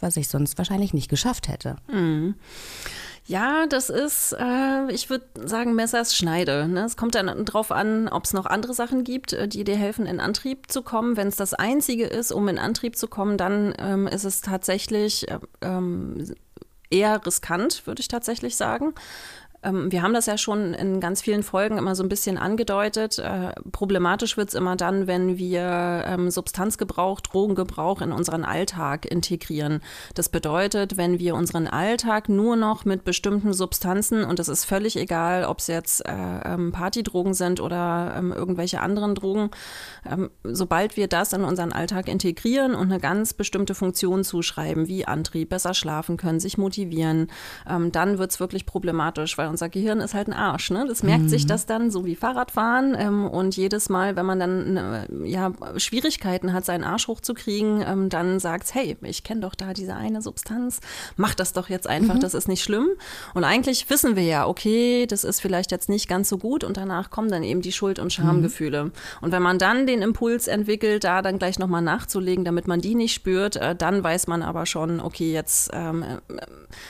was 0.01 0.17
ich 0.17 0.29
sonst 0.29 0.59
wahrscheinlich 0.59 0.95
nicht 0.95 1.09
geschafft 1.09 1.49
hätte. 1.49 1.77
Mhm. 1.89 2.35
Ja, 3.29 3.67
das 3.67 3.91
ist, 3.91 4.37
äh, 4.39 4.93
ich 4.93 5.11
würde 5.11 5.27
sagen, 5.47 5.75
Messers 5.75 6.15
Schneide. 6.15 6.69
Ne? 6.69 6.85
Es 6.85 6.97
kommt 6.97 7.17
dann 7.17 7.45
drauf 7.45 7.73
an, 7.73 8.09
ob 8.09 8.25
es 8.25 8.33
noch 8.33 8.47
andere 8.47 8.73
Sachen 8.73 9.03
gibt, 9.03 9.33
äh, 9.33 9.49
die 9.49 9.65
dir 9.65 9.77
helfen, 9.77 10.07
in 10.07 10.21
Antrieb 10.21 10.71
zu 10.71 10.83
kommen. 10.83 11.17
Wenn 11.17 11.27
es 11.27 11.37
das 11.37 11.53
Einzige 11.53 12.07
ist, 12.07 12.31
um 12.31 12.47
in 12.47 12.59
Antrieb 12.59 12.97
zu 12.97 13.09
kommen, 13.09 13.37
dann 13.37 13.75
ähm, 13.79 14.07
ist 14.07 14.23
es 14.23 14.43
tatsächlich 14.43 15.29
äh, 15.29 15.41
ähm, 15.61 16.37
eher 16.91 17.25
riskant, 17.25 17.87
würde 17.87 18.01
ich 18.01 18.09
tatsächlich 18.09 18.57
sagen. 18.57 18.95
Ähm, 19.63 19.91
wir 19.91 20.03
haben 20.03 20.15
das 20.15 20.27
ja 20.27 20.39
schon 20.39 20.75
in 20.75 21.01
ganz 21.01 21.23
vielen 21.23 21.43
Folgen 21.43 21.79
immer 21.79 21.95
so 21.95 22.03
ein 22.03 22.09
bisschen 22.09 22.39
angedeutet. 22.39 23.19
Äh, 23.19 23.53
problematisch 23.73 24.37
wird 24.37 24.49
es 24.49 24.55
immer 24.55 24.77
dann, 24.77 25.07
wenn 25.07 25.39
wir 25.39 26.05
ähm, 26.07 26.31
Substanzgebrauch, 26.31 27.21
Drogengebrauch 27.21 28.01
in 28.01 28.13
unseren 28.13 28.45
Alltag 28.45 29.07
integrieren. 29.07 29.81
Das 30.15 30.29
bedeutet, 30.29 30.97
wenn 30.97 31.19
wir 31.19 31.35
unseren 31.35 31.67
Alltag 31.67 32.29
nur 32.29 32.57
noch 32.57 32.85
mit 32.85 33.05
bestimmten 33.05 33.53
Substanzen, 33.53 34.25
und 34.25 34.41
es 34.41 34.49
ist 34.49 34.65
völlig 34.65 34.97
egal, 34.97 35.45
ob 35.45 35.59
es 35.59 35.67
jetzt 35.67 36.07
äh, 36.07 36.13
ähm, 36.13 36.73
Partydrogen 36.73 37.35
sind 37.35 37.61
oder 37.61 38.15
irgendwelche 38.17 38.81
anderen 38.81 39.15
Drogen, 39.15 39.51
sobald 40.45 40.97
wir 40.97 41.09
das 41.09 41.33
in 41.33 41.45
unseren 41.45 41.73
Alltag 41.73 42.09
integrieren 42.09 42.75
und 42.75 42.91
eine 42.91 43.01
ganz 43.01 43.35
bestimmte 43.35 43.75
Funktion 43.75 44.25
zuschreiben, 44.25 44.89
wie 44.89 45.07
Antrieb, 45.07 45.51
besser 45.51 45.75
schlafen 45.75 46.17
können, 46.17 46.41
sich 46.41 46.59
motivieren, 46.59 47.29
dann 47.65 48.19
wird 48.19 48.31
es 48.31 48.41
wirklich 48.41 48.67
problematisch, 48.67 49.39
weil 49.39 49.46
unser 49.49 49.69
Gehirn 49.69 50.01
ist 50.01 50.15
halt 50.15 50.29
ein 50.29 50.33
Arsch. 50.33 50.71
Ne? 50.71 50.85
Das 50.89 51.03
merkt 51.03 51.25
mhm. 51.25 51.29
sich 51.29 51.47
das 51.47 51.67
dann 51.67 51.91
so 51.91 52.05
wie 52.05 52.17
Fahrradfahren 52.17 52.97
ähm, 52.99 53.27
und 53.27 53.57
jedes 53.57 53.89
Mal, 53.89 54.17
wenn 54.17 54.27
man 54.27 54.39
dann 54.39 54.77
äh, 54.77 55.07
ja, 55.25 55.53
Schwierigkeiten 55.77 56.53
hat, 56.53 56.65
seinen 56.65 56.85
Arsch 56.85 57.09
hochzukriegen, 57.09 57.83
ähm, 57.87 58.09
dann 58.09 58.41
sagt 58.41 58.75
hey, 58.75 58.97
ich 59.03 59.23
kenne 59.23 59.43
doch 59.43 59.55
da 59.55 59.73
diese 59.73 59.95
eine 59.95 60.23
Substanz, 60.23 60.81
mach 61.17 61.35
das 61.35 61.53
doch 61.53 61.69
jetzt 61.69 61.87
einfach, 61.87 62.15
mhm. 62.15 62.21
das 62.21 62.35
ist 62.35 62.49
nicht 62.49 62.63
schlimm. 62.63 62.89
Und 63.35 63.45
eigentlich 63.45 63.89
wissen 63.91 64.17
wir 64.17 64.25
ja, 64.25 64.47
okay, 64.47 65.07
das 65.07 65.25
ist 65.25 65.41
vielleicht 65.41 65.71
jetzt 65.71 65.89
nicht 65.89 66.09
ganz 66.09 66.29
so 66.29 66.39
gut 66.39 66.65
und 66.65 66.77
danach 66.77 67.11
kommen 67.11 67.31
dann 67.31 67.43
eben 67.43 67.63
die 67.63 67.73
Schuld- 67.73 67.99
und 67.99 68.13
Schamgefühle. 68.13 68.85
Mhm. 68.85 68.93
Und 69.21 69.33
wenn 69.33 69.43
man 69.43 69.59
dann 69.59 69.87
den 69.87 70.03
Impuls 70.03 70.49
entwickelt, 70.49 71.05
da 71.05 71.23
dann 71.23 71.39
gleich 71.39 71.59
nochmal 71.59 71.83
nachzulegen, 71.83 72.45
damit 72.45 72.67
man 72.67 72.81
die 72.81 72.95
nicht 72.95 73.15
spürt, 73.15 73.57
äh, 73.57 73.75
dann 73.75 74.03
weiß 74.03 74.27
man 74.27 74.43
aber 74.43 74.67
schon, 74.67 75.01
okay, 75.01 75.33
jetzt 75.33 75.71
ähm, 75.73 76.03
äh, 76.03 76.17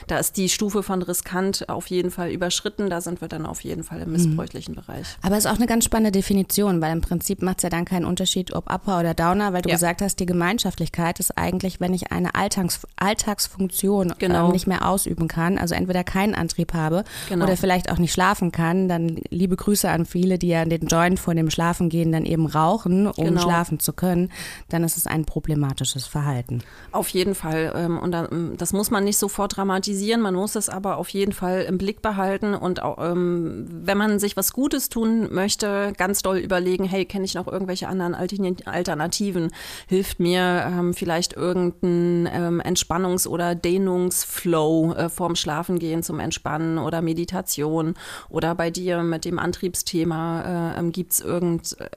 da 0.06 0.18
ist 0.18 0.36
die 0.36 0.48
Stufe 0.48 0.82
von 0.82 1.02
riskant 1.02 1.68
auf 1.68 1.88
jeden 1.88 2.10
Fall 2.10 2.30
überschritten 2.30 2.45
überschritten, 2.46 2.88
da 2.88 3.00
sind 3.00 3.20
wir 3.20 3.28
dann 3.28 3.44
auf 3.44 3.62
jeden 3.62 3.82
Fall 3.82 4.00
im 4.02 4.12
missbräuchlichen 4.12 4.74
mhm. 4.74 4.80
Bereich. 4.80 5.06
Aber 5.22 5.36
es 5.36 5.44
ist 5.44 5.50
auch 5.50 5.56
eine 5.56 5.66
ganz 5.66 5.84
spannende 5.84 6.12
Definition, 6.12 6.80
weil 6.80 6.92
im 6.92 7.00
Prinzip 7.00 7.42
macht 7.42 7.58
es 7.58 7.62
ja 7.64 7.70
dann 7.70 7.84
keinen 7.84 8.04
Unterschied, 8.04 8.54
ob 8.54 8.72
Upper 8.72 9.00
oder 9.00 9.14
Downer, 9.14 9.52
weil 9.52 9.62
du 9.62 9.68
ja. 9.68 9.74
gesagt 9.74 10.00
hast, 10.00 10.20
die 10.20 10.26
Gemeinschaftlichkeit 10.26 11.18
ist 11.18 11.36
eigentlich, 11.36 11.80
wenn 11.80 11.92
ich 11.92 12.12
eine 12.12 12.34
Alltags 12.34 12.86
Alltagsfunktion 12.96 14.14
genau. 14.18 14.46
ähm, 14.46 14.52
nicht 14.52 14.66
mehr 14.66 14.88
ausüben 14.88 15.26
kann, 15.28 15.58
also 15.58 15.74
entweder 15.74 16.04
keinen 16.04 16.34
Antrieb 16.34 16.72
habe 16.72 17.04
genau. 17.28 17.44
oder 17.44 17.56
vielleicht 17.56 17.90
auch 17.90 17.98
nicht 17.98 18.12
schlafen 18.12 18.52
kann, 18.52 18.88
dann 18.88 19.18
liebe 19.30 19.56
Grüße 19.56 19.88
an 19.90 20.06
viele, 20.06 20.38
die 20.38 20.48
ja 20.48 20.64
den 20.64 20.86
Joint 20.86 21.18
vor 21.18 21.34
dem 21.34 21.50
Schlafengehen 21.50 22.12
dann 22.12 22.24
eben 22.24 22.46
rauchen, 22.46 23.06
um 23.08 23.24
genau. 23.24 23.40
schlafen 23.40 23.80
zu 23.80 23.92
können, 23.92 24.30
dann 24.68 24.84
ist 24.84 24.96
es 24.96 25.06
ein 25.06 25.24
problematisches 25.24 26.06
Verhalten. 26.06 26.62
Auf 26.92 27.08
jeden 27.08 27.34
Fall. 27.34 27.72
Ähm, 27.74 27.98
und 27.98 28.14
das 28.56 28.72
muss 28.72 28.90
man 28.90 29.04
nicht 29.04 29.18
sofort 29.18 29.56
dramatisieren, 29.56 30.20
man 30.20 30.34
muss 30.34 30.54
es 30.54 30.68
aber 30.68 30.96
auf 30.98 31.08
jeden 31.08 31.32
Fall 31.32 31.62
im 31.62 31.78
Blick 31.78 32.02
behalten 32.02 32.35
halten 32.36 32.54
und 32.54 32.82
auch, 32.82 32.98
ähm, 32.98 33.66
wenn 33.68 33.98
man 33.98 34.18
sich 34.18 34.36
was 34.36 34.52
Gutes 34.52 34.88
tun 34.88 35.32
möchte, 35.32 35.92
ganz 35.96 36.22
doll 36.22 36.38
überlegen, 36.38 36.84
hey, 36.84 37.04
kenne 37.04 37.24
ich 37.24 37.34
noch 37.34 37.46
irgendwelche 37.46 37.88
anderen 37.88 38.14
Alternativen? 38.14 39.50
Hilft 39.88 40.20
mir 40.20 40.66
ähm, 40.66 40.94
vielleicht 40.94 41.34
irgendein 41.34 42.28
ähm, 42.32 42.60
Entspannungs- 42.60 43.26
oder 43.26 43.54
Dehnungsflow 43.54 44.94
äh, 44.94 45.08
vorm 45.08 45.36
Schlafengehen 45.36 46.02
zum 46.02 46.20
Entspannen 46.20 46.78
oder 46.78 47.02
Meditation 47.02 47.94
oder 48.28 48.54
bei 48.54 48.70
dir 48.70 49.02
mit 49.02 49.24
dem 49.24 49.38
Antriebsthema 49.38 50.74
äh, 50.74 50.78
ähm, 50.78 50.92
gibt 50.92 51.12
es 51.12 51.20
irgendeine 51.20 51.88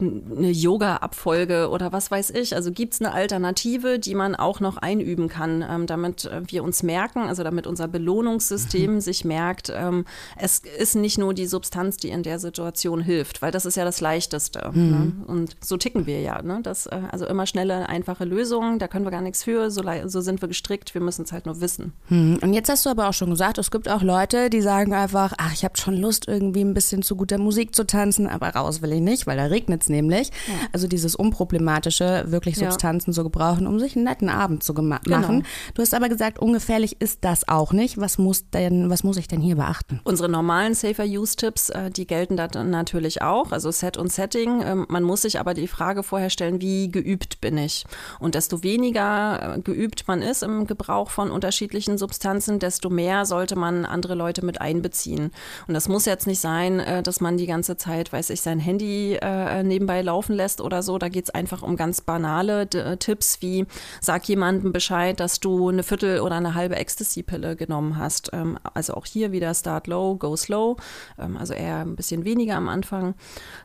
äh, 0.00 0.50
Yoga-Abfolge 0.50 1.68
oder 1.70 1.92
was 1.92 2.10
weiß 2.10 2.30
ich? 2.30 2.54
Also 2.54 2.72
gibt 2.72 2.94
es 2.94 3.00
eine 3.00 3.12
Alternative, 3.12 3.98
die 3.98 4.14
man 4.14 4.34
auch 4.34 4.60
noch 4.60 4.76
einüben 4.76 5.28
kann, 5.28 5.64
ähm, 5.68 5.86
damit 5.86 6.26
äh, 6.26 6.42
wir 6.46 6.64
uns 6.64 6.82
merken, 6.82 7.20
also 7.20 7.42
damit 7.42 7.66
unser 7.66 7.88
Belohnungssystem 7.88 8.94
mhm. 8.94 9.00
sich 9.00 9.24
merkt, 9.24 9.70
ähm, 9.78 10.04
es 10.36 10.60
ist 10.78 10.94
nicht 10.94 11.18
nur 11.18 11.34
die 11.34 11.46
Substanz, 11.46 11.96
die 11.96 12.10
in 12.10 12.22
der 12.22 12.38
Situation 12.38 13.00
hilft, 13.00 13.42
weil 13.42 13.50
das 13.50 13.66
ist 13.66 13.76
ja 13.76 13.84
das 13.84 14.00
Leichteste. 14.00 14.70
Mhm. 14.72 14.90
Ne? 14.90 15.12
Und 15.26 15.56
so 15.60 15.76
ticken 15.76 16.06
wir 16.06 16.20
ja. 16.20 16.42
Ne? 16.42 16.60
Das, 16.62 16.86
äh, 16.86 17.00
also 17.10 17.26
immer 17.26 17.46
schnelle, 17.46 17.88
einfache 17.88 18.24
Lösungen, 18.24 18.78
da 18.78 18.88
können 18.88 19.04
wir 19.04 19.10
gar 19.10 19.22
nichts 19.22 19.44
für, 19.44 19.70
so, 19.70 19.82
so 20.06 20.20
sind 20.20 20.40
wir 20.42 20.48
gestrickt, 20.48 20.94
wir 20.94 21.00
müssen 21.00 21.24
es 21.24 21.32
halt 21.32 21.46
nur 21.46 21.60
wissen. 21.60 21.92
Mhm. 22.08 22.38
Und 22.42 22.52
jetzt 22.52 22.68
hast 22.68 22.86
du 22.86 22.90
aber 22.90 23.08
auch 23.08 23.12
schon 23.12 23.30
gesagt, 23.30 23.58
es 23.58 23.70
gibt 23.70 23.88
auch 23.88 24.02
Leute, 24.02 24.50
die 24.50 24.60
sagen 24.60 24.92
einfach, 24.94 25.34
ach, 25.38 25.52
ich 25.52 25.64
habe 25.64 25.76
schon 25.76 25.96
Lust, 25.96 26.28
irgendwie 26.28 26.62
ein 26.62 26.74
bisschen 26.74 27.02
zu 27.02 27.16
guter 27.16 27.38
Musik 27.38 27.74
zu 27.74 27.86
tanzen, 27.86 28.26
aber 28.26 28.48
raus 28.48 28.82
will 28.82 28.92
ich 28.92 29.00
nicht, 29.00 29.26
weil 29.26 29.36
da 29.36 29.44
regnet 29.44 29.82
es 29.82 29.88
nämlich. 29.88 30.28
Ja. 30.28 30.54
Also 30.72 30.88
dieses 30.88 31.14
Unproblematische, 31.14 32.24
wirklich 32.28 32.56
Substanzen 32.56 33.10
ja. 33.10 33.14
zu 33.14 33.22
gebrauchen, 33.22 33.66
um 33.66 33.78
sich 33.78 33.96
einen 33.96 34.04
netten 34.04 34.28
Abend 34.28 34.62
zu 34.62 34.74
genau. 34.74 34.98
machen. 35.04 35.44
Du 35.74 35.82
hast 35.82 35.94
aber 35.94 36.08
gesagt, 36.08 36.38
ungefährlich 36.38 37.00
ist 37.00 37.24
das 37.24 37.48
auch 37.48 37.72
nicht. 37.72 37.98
Was 37.98 38.18
muss 38.18 38.50
denn, 38.50 38.90
was 38.90 39.04
muss 39.04 39.16
ich 39.16 39.28
denn 39.28 39.40
hier 39.40 39.56
beachten? 39.56 39.67
Unsere 40.04 40.28
normalen 40.28 40.74
Safer-Use-Tipps, 40.74 41.70
äh, 41.70 41.90
die 41.90 42.06
gelten 42.06 42.36
da 42.36 42.48
natürlich 42.64 43.22
auch. 43.22 43.52
Also 43.52 43.70
Set 43.70 43.96
und 43.96 44.12
Setting. 44.12 44.62
Ähm, 44.62 44.86
man 44.88 45.02
muss 45.02 45.22
sich 45.22 45.38
aber 45.38 45.54
die 45.54 45.68
Frage 45.68 46.02
vorher 46.02 46.30
stellen, 46.30 46.60
wie 46.60 46.90
geübt 46.90 47.40
bin 47.40 47.58
ich? 47.58 47.84
Und 48.18 48.34
desto 48.34 48.62
weniger 48.62 49.56
äh, 49.56 49.60
geübt 49.60 50.08
man 50.08 50.22
ist 50.22 50.42
im 50.42 50.66
Gebrauch 50.66 51.10
von 51.10 51.30
unterschiedlichen 51.30 51.98
Substanzen, 51.98 52.58
desto 52.58 52.90
mehr 52.90 53.26
sollte 53.26 53.56
man 53.56 53.84
andere 53.84 54.14
Leute 54.14 54.44
mit 54.44 54.60
einbeziehen. 54.60 55.32
Und 55.66 55.74
das 55.74 55.88
muss 55.88 56.04
jetzt 56.04 56.26
nicht 56.26 56.40
sein, 56.40 56.80
äh, 56.80 57.02
dass 57.02 57.20
man 57.20 57.36
die 57.36 57.46
ganze 57.46 57.76
Zeit, 57.76 58.12
weiß 58.12 58.30
ich, 58.30 58.40
sein 58.40 58.60
Handy 58.60 59.18
nebenbei 59.62 60.02
laufen 60.02 60.34
lässt 60.34 60.60
oder 60.60 60.82
so. 60.82 60.98
Da 60.98 61.08
geht 61.08 61.24
es 61.24 61.30
einfach 61.30 61.62
um 61.62 61.76
ganz 61.76 62.00
banale 62.00 62.68
Tipps 62.98 63.38
wie, 63.40 63.66
sag 64.00 64.28
jemandem 64.28 64.72
Bescheid, 64.72 65.18
dass 65.20 65.40
du 65.40 65.68
eine 65.68 65.82
Viertel 65.82 66.20
oder 66.20 66.36
eine 66.36 66.54
halbe 66.54 66.76
Ecstasy-Pille 66.76 67.56
genommen 67.56 67.98
hast. 67.98 68.30
Ähm, 68.32 68.58
also 68.74 68.94
auch 68.94 69.06
hier 69.06 69.32
wieder 69.32 69.52
Start 69.58 69.86
Low, 69.86 70.16
Go 70.16 70.36
Slow, 70.36 70.76
ähm, 71.18 71.36
also 71.36 71.54
eher 71.54 71.78
ein 71.78 71.96
bisschen 71.96 72.24
weniger 72.24 72.56
am 72.56 72.68
Anfang. 72.68 73.14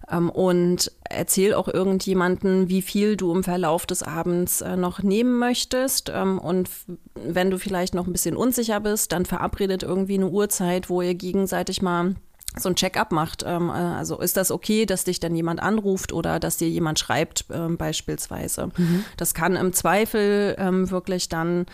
Ähm, 0.10 0.30
und 0.30 0.92
erzähl 1.10 1.54
auch 1.54 1.68
irgendjemanden, 1.68 2.70
wie 2.70 2.82
viel 2.82 3.16
du 3.18 3.34
im 3.34 3.44
Verlauf 3.44 3.86
des 3.86 4.04
Abends 4.04 4.62
äh, 4.62 4.76
noch 4.76 5.02
nehmen 5.02 5.38
möchtest. 5.38 6.10
und 6.10 6.70
wenn 7.16 7.50
du 7.50 7.58
vielleicht 7.58 7.94
noch 7.94 8.08
ein 8.08 8.12
bisschen 8.12 8.36
unsicher 8.36 8.80
bist, 8.80 9.12
dann 9.12 9.26
verabredet 9.26 9.84
irgendwie 9.84 10.16
eine 10.16 10.30
Uhrzeit, 10.30 10.90
wo 10.90 11.02
ihr 11.02 11.16
gegenseitig 11.16 11.82
mal 11.82 12.16
so 12.57 12.69
ein 12.69 12.75
Check-up 12.75 13.12
macht. 13.12 13.43
Ähm, 13.45 13.69
äh, 13.69 13.74
also 13.74 14.19
ist 14.19 14.38
das 14.38 14.51
okay, 14.51 14.86
dass 14.86 15.03
dich 15.03 15.19
dann 15.19 15.36
jemand 15.36 15.62
anruft 15.62 16.13
oder 16.13 16.39
dass 16.39 16.57
dir 16.57 16.69
jemand 16.69 17.00
schreibt 17.00 17.45
ähm, 17.51 17.77
beispielsweise. 17.77 18.67
Mhm. 18.77 19.03
Das 19.17 19.33
kann 19.33 19.55
im 19.55 19.74
Zweifel 19.74 20.55
ähm, 20.57 20.89
wirklich 20.91 21.29
dann 21.29 21.65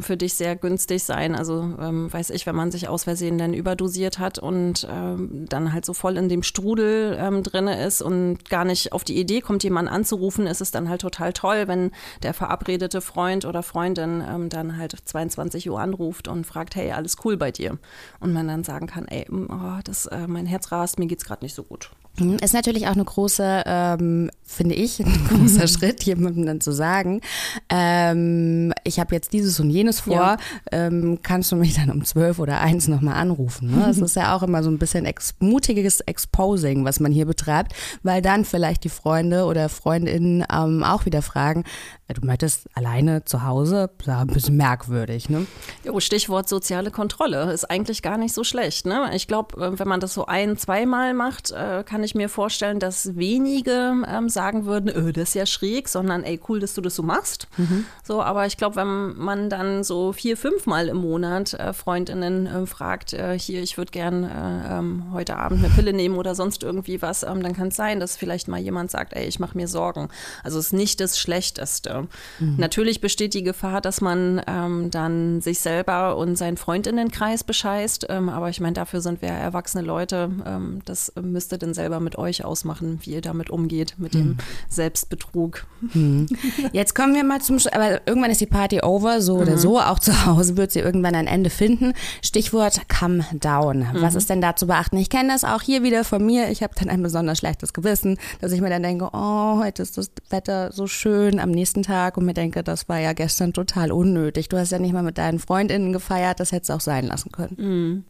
für 0.00 0.16
dich 0.16 0.34
sehr 0.34 0.56
günstig 0.56 1.02
sein. 1.02 1.34
Also 1.34 1.74
weiß 1.78 2.30
ich, 2.30 2.46
wenn 2.46 2.54
man 2.54 2.70
sich 2.70 2.88
aus 2.88 3.04
Versehen 3.04 3.38
dann 3.38 3.54
überdosiert 3.54 4.18
hat 4.18 4.38
und 4.38 4.86
dann 4.86 5.72
halt 5.72 5.84
so 5.84 5.92
voll 5.92 6.16
in 6.16 6.28
dem 6.28 6.42
Strudel 6.42 7.16
ähm, 7.18 7.42
drin 7.42 7.66
ist 7.68 8.02
und 8.02 8.48
gar 8.48 8.64
nicht 8.64 8.92
auf 8.92 9.04
die 9.04 9.18
Idee 9.18 9.40
kommt, 9.40 9.64
jemanden 9.64 9.90
anzurufen, 9.90 10.46
ist 10.46 10.60
es 10.60 10.70
dann 10.70 10.88
halt 10.88 11.00
total 11.00 11.32
toll, 11.32 11.68
wenn 11.68 11.90
der 12.22 12.34
verabredete 12.34 13.00
Freund 13.00 13.44
oder 13.44 13.62
Freundin 13.62 14.48
dann 14.48 14.76
halt 14.76 14.96
22 15.04 15.68
Uhr 15.70 15.80
anruft 15.80 16.28
und 16.28 16.46
fragt, 16.46 16.74
hey, 16.76 16.92
alles 16.92 17.16
cool 17.24 17.36
bei 17.36 17.50
dir? 17.50 17.78
Und 18.20 18.32
man 18.32 18.48
dann 18.48 18.64
sagen 18.64 18.86
kann, 18.86 19.06
ey, 19.08 19.26
oh, 19.30 19.80
das 19.84 20.06
äh, 20.06 20.21
mein 20.26 20.46
Herz 20.46 20.72
rast, 20.72 20.98
mir 20.98 21.06
geht 21.06 21.18
es 21.18 21.24
gerade 21.24 21.44
nicht 21.44 21.54
so 21.54 21.62
gut. 21.62 21.90
Mhm, 22.18 22.36
ist 22.42 22.52
natürlich 22.52 22.86
auch 22.86 22.92
eine 22.92 23.04
große, 23.04 23.62
ähm, 23.64 24.30
finde 24.44 24.74
ich, 24.74 25.00
ein 25.04 25.28
großer 25.28 25.66
Schritt, 25.68 26.02
jemandem 26.04 26.46
dann 26.46 26.60
zu 26.60 26.72
sagen, 26.72 27.20
ähm, 27.68 28.72
ich 28.84 29.00
habe 29.00 29.14
jetzt 29.14 29.32
dieses 29.32 29.58
und 29.60 29.70
jenes 29.70 30.00
vor, 30.00 30.14
ja. 30.14 30.36
ähm, 30.70 31.20
kannst 31.22 31.52
du 31.52 31.56
mich 31.56 31.74
dann 31.74 31.90
um 31.90 32.04
zwölf 32.04 32.38
oder 32.38 32.60
eins 32.60 32.88
nochmal 32.88 33.14
anrufen? 33.14 33.70
Ne? 33.70 33.84
Das 33.86 33.98
ist 33.98 34.16
ja 34.16 34.36
auch 34.36 34.42
immer 34.42 34.62
so 34.62 34.70
ein 34.70 34.78
bisschen 34.78 35.06
ex 35.06 35.34
mutiges 35.40 36.00
Exposing, 36.00 36.84
was 36.84 37.00
man 37.00 37.12
hier 37.12 37.26
betreibt, 37.26 37.72
weil 38.02 38.20
dann 38.20 38.44
vielleicht 38.44 38.84
die 38.84 38.88
Freunde 38.88 39.44
oder 39.44 39.68
Freundinnen 39.68 40.44
ähm, 40.52 40.84
auch 40.84 41.06
wieder 41.06 41.22
fragen, 41.22 41.64
äh, 42.08 42.14
du 42.14 42.26
möchtest 42.26 42.68
alleine 42.74 43.24
zu 43.24 43.44
Hause, 43.44 43.90
ein 44.06 44.26
bisschen 44.26 44.56
merkwürdig, 44.56 45.28
ne? 45.28 45.46
Jo, 45.84 45.98
Stichwort 46.00 46.48
soziale 46.48 46.90
Kontrolle 46.90 47.52
ist 47.52 47.70
eigentlich 47.70 48.02
gar 48.02 48.18
nicht 48.18 48.34
so 48.34 48.44
schlecht, 48.44 48.86
ne? 48.86 49.10
Ich 49.14 49.26
glaube, 49.26 49.60
äh, 49.64 49.78
wenn 49.78 49.88
man 49.88 50.00
das 50.00 50.14
so 50.14 50.26
ein, 50.26 50.56
zweimal 50.56 51.14
macht, 51.14 51.50
äh, 51.52 51.84
kann 51.84 52.01
kann 52.02 52.06
ich 52.08 52.14
mir 52.16 52.28
vorstellen, 52.28 52.80
dass 52.80 53.14
wenige 53.14 53.94
ähm, 54.08 54.28
sagen 54.28 54.66
würden, 54.66 54.88
öh, 54.88 55.12
das 55.12 55.28
ist 55.28 55.34
ja 55.34 55.46
schräg, 55.46 55.88
sondern 55.88 56.24
ey, 56.24 56.40
cool, 56.48 56.58
dass 56.58 56.74
du 56.74 56.80
das 56.80 56.96
so 56.96 57.04
machst. 57.04 57.46
Mhm. 57.58 57.84
So, 58.02 58.20
aber 58.20 58.44
ich 58.44 58.56
glaube, 58.56 58.74
wenn 58.74 59.16
man 59.16 59.48
dann 59.48 59.84
so 59.84 60.12
vier, 60.12 60.36
fünf 60.36 60.66
Mal 60.66 60.88
im 60.88 60.96
Monat 60.96 61.54
äh, 61.54 61.72
Freundinnen 61.72 62.48
äh, 62.48 62.66
fragt, 62.66 63.12
äh, 63.12 63.38
hier, 63.38 63.62
ich 63.62 63.78
würde 63.78 63.92
gern 63.92 64.24
äh, 64.24 64.78
ähm, 64.78 65.12
heute 65.12 65.36
Abend 65.36 65.64
eine 65.64 65.72
Pille 65.72 65.92
nehmen 65.92 66.16
oder 66.16 66.34
sonst 66.34 66.64
irgendwie 66.64 67.00
was, 67.02 67.22
ähm, 67.22 67.40
dann 67.40 67.54
kann 67.54 67.68
es 67.68 67.76
sein, 67.76 68.00
dass 68.00 68.16
vielleicht 68.16 68.48
mal 68.48 68.58
jemand 68.58 68.90
sagt, 68.90 69.12
ey, 69.12 69.26
ich 69.26 69.38
mache 69.38 69.56
mir 69.56 69.68
Sorgen. 69.68 70.08
Also 70.42 70.58
es 70.58 70.66
ist 70.66 70.72
nicht 70.72 70.98
das 70.98 71.20
Schlechteste. 71.20 72.08
Mhm. 72.40 72.56
Natürlich 72.58 73.00
besteht 73.00 73.32
die 73.32 73.44
Gefahr, 73.44 73.80
dass 73.80 74.00
man 74.00 74.42
ähm, 74.48 74.90
dann 74.90 75.40
sich 75.40 75.60
selber 75.60 76.16
und 76.16 76.34
seinen 76.34 76.56
Freundinnenkreis 76.56 77.44
bescheißt, 77.44 78.06
ähm, 78.08 78.28
aber 78.28 78.48
ich 78.48 78.60
meine, 78.60 78.74
dafür 78.74 79.00
sind 79.00 79.22
wir 79.22 79.28
erwachsene 79.28 79.84
Leute. 79.84 80.32
Ähm, 80.44 80.80
das 80.84 81.12
müsste 81.20 81.58
dann 81.58 81.74
selber 81.74 81.91
selber 81.92 82.00
mit 82.00 82.16
euch 82.16 82.44
ausmachen, 82.44 83.00
wie 83.02 83.10
ihr 83.10 83.20
damit 83.20 83.50
umgeht, 83.50 83.94
mit 83.98 84.14
dem 84.14 84.20
hm. 84.20 84.36
Selbstbetrug. 84.68 85.66
Hm. 85.92 86.26
Jetzt 86.72 86.94
kommen 86.94 87.14
wir 87.14 87.24
mal 87.24 87.40
zum, 87.40 87.58
Sch 87.58 87.66
aber 87.72 88.06
irgendwann 88.06 88.30
ist 88.30 88.40
die 88.40 88.46
Party 88.46 88.80
over, 88.82 89.20
so 89.20 89.36
mhm. 89.36 89.42
oder 89.42 89.58
so, 89.58 89.78
auch 89.78 89.98
zu 89.98 90.24
Hause 90.24 90.56
wird 90.56 90.72
sie 90.72 90.80
irgendwann 90.80 91.14
ein 91.14 91.26
Ende 91.26 91.50
finden. 91.50 91.92
Stichwort 92.22 92.88
Come 92.88 93.24
Down. 93.32 93.80
Mhm. 93.80 93.86
Was 94.00 94.14
ist 94.14 94.30
denn 94.30 94.40
da 94.40 94.56
zu 94.56 94.66
beachten? 94.66 94.96
Ich 94.96 95.10
kenne 95.10 95.28
das 95.28 95.44
auch 95.44 95.60
hier 95.60 95.82
wieder 95.82 96.04
von 96.04 96.24
mir. 96.24 96.48
Ich 96.50 96.62
habe 96.62 96.74
dann 96.78 96.88
ein 96.88 97.02
besonders 97.02 97.38
schlechtes 97.38 97.72
Gewissen, 97.72 98.16
dass 98.40 98.52
ich 98.52 98.60
mir 98.60 98.70
dann 98.70 98.82
denke, 98.82 99.10
oh, 99.12 99.58
heute 99.62 99.82
ist 99.82 99.98
das 99.98 100.10
Wetter 100.30 100.72
so 100.72 100.86
schön 100.86 101.38
am 101.38 101.50
nächsten 101.50 101.82
Tag 101.82 102.16
und 102.16 102.24
mir 102.24 102.34
denke, 102.34 102.62
das 102.62 102.88
war 102.88 102.98
ja 102.98 103.12
gestern 103.12 103.52
total 103.52 103.92
unnötig. 103.92 104.48
Du 104.48 104.56
hast 104.56 104.72
ja 104.72 104.78
nicht 104.78 104.94
mal 104.94 105.02
mit 105.02 105.18
deinen 105.18 105.38
Freundinnen 105.38 105.92
gefeiert, 105.92 106.40
das 106.40 106.52
hättest 106.52 106.70
du 106.70 106.74
auch 106.74 106.80
sein 106.80 107.06
lassen 107.06 107.32
können. 107.32 107.56
Mhm. 107.58 108.04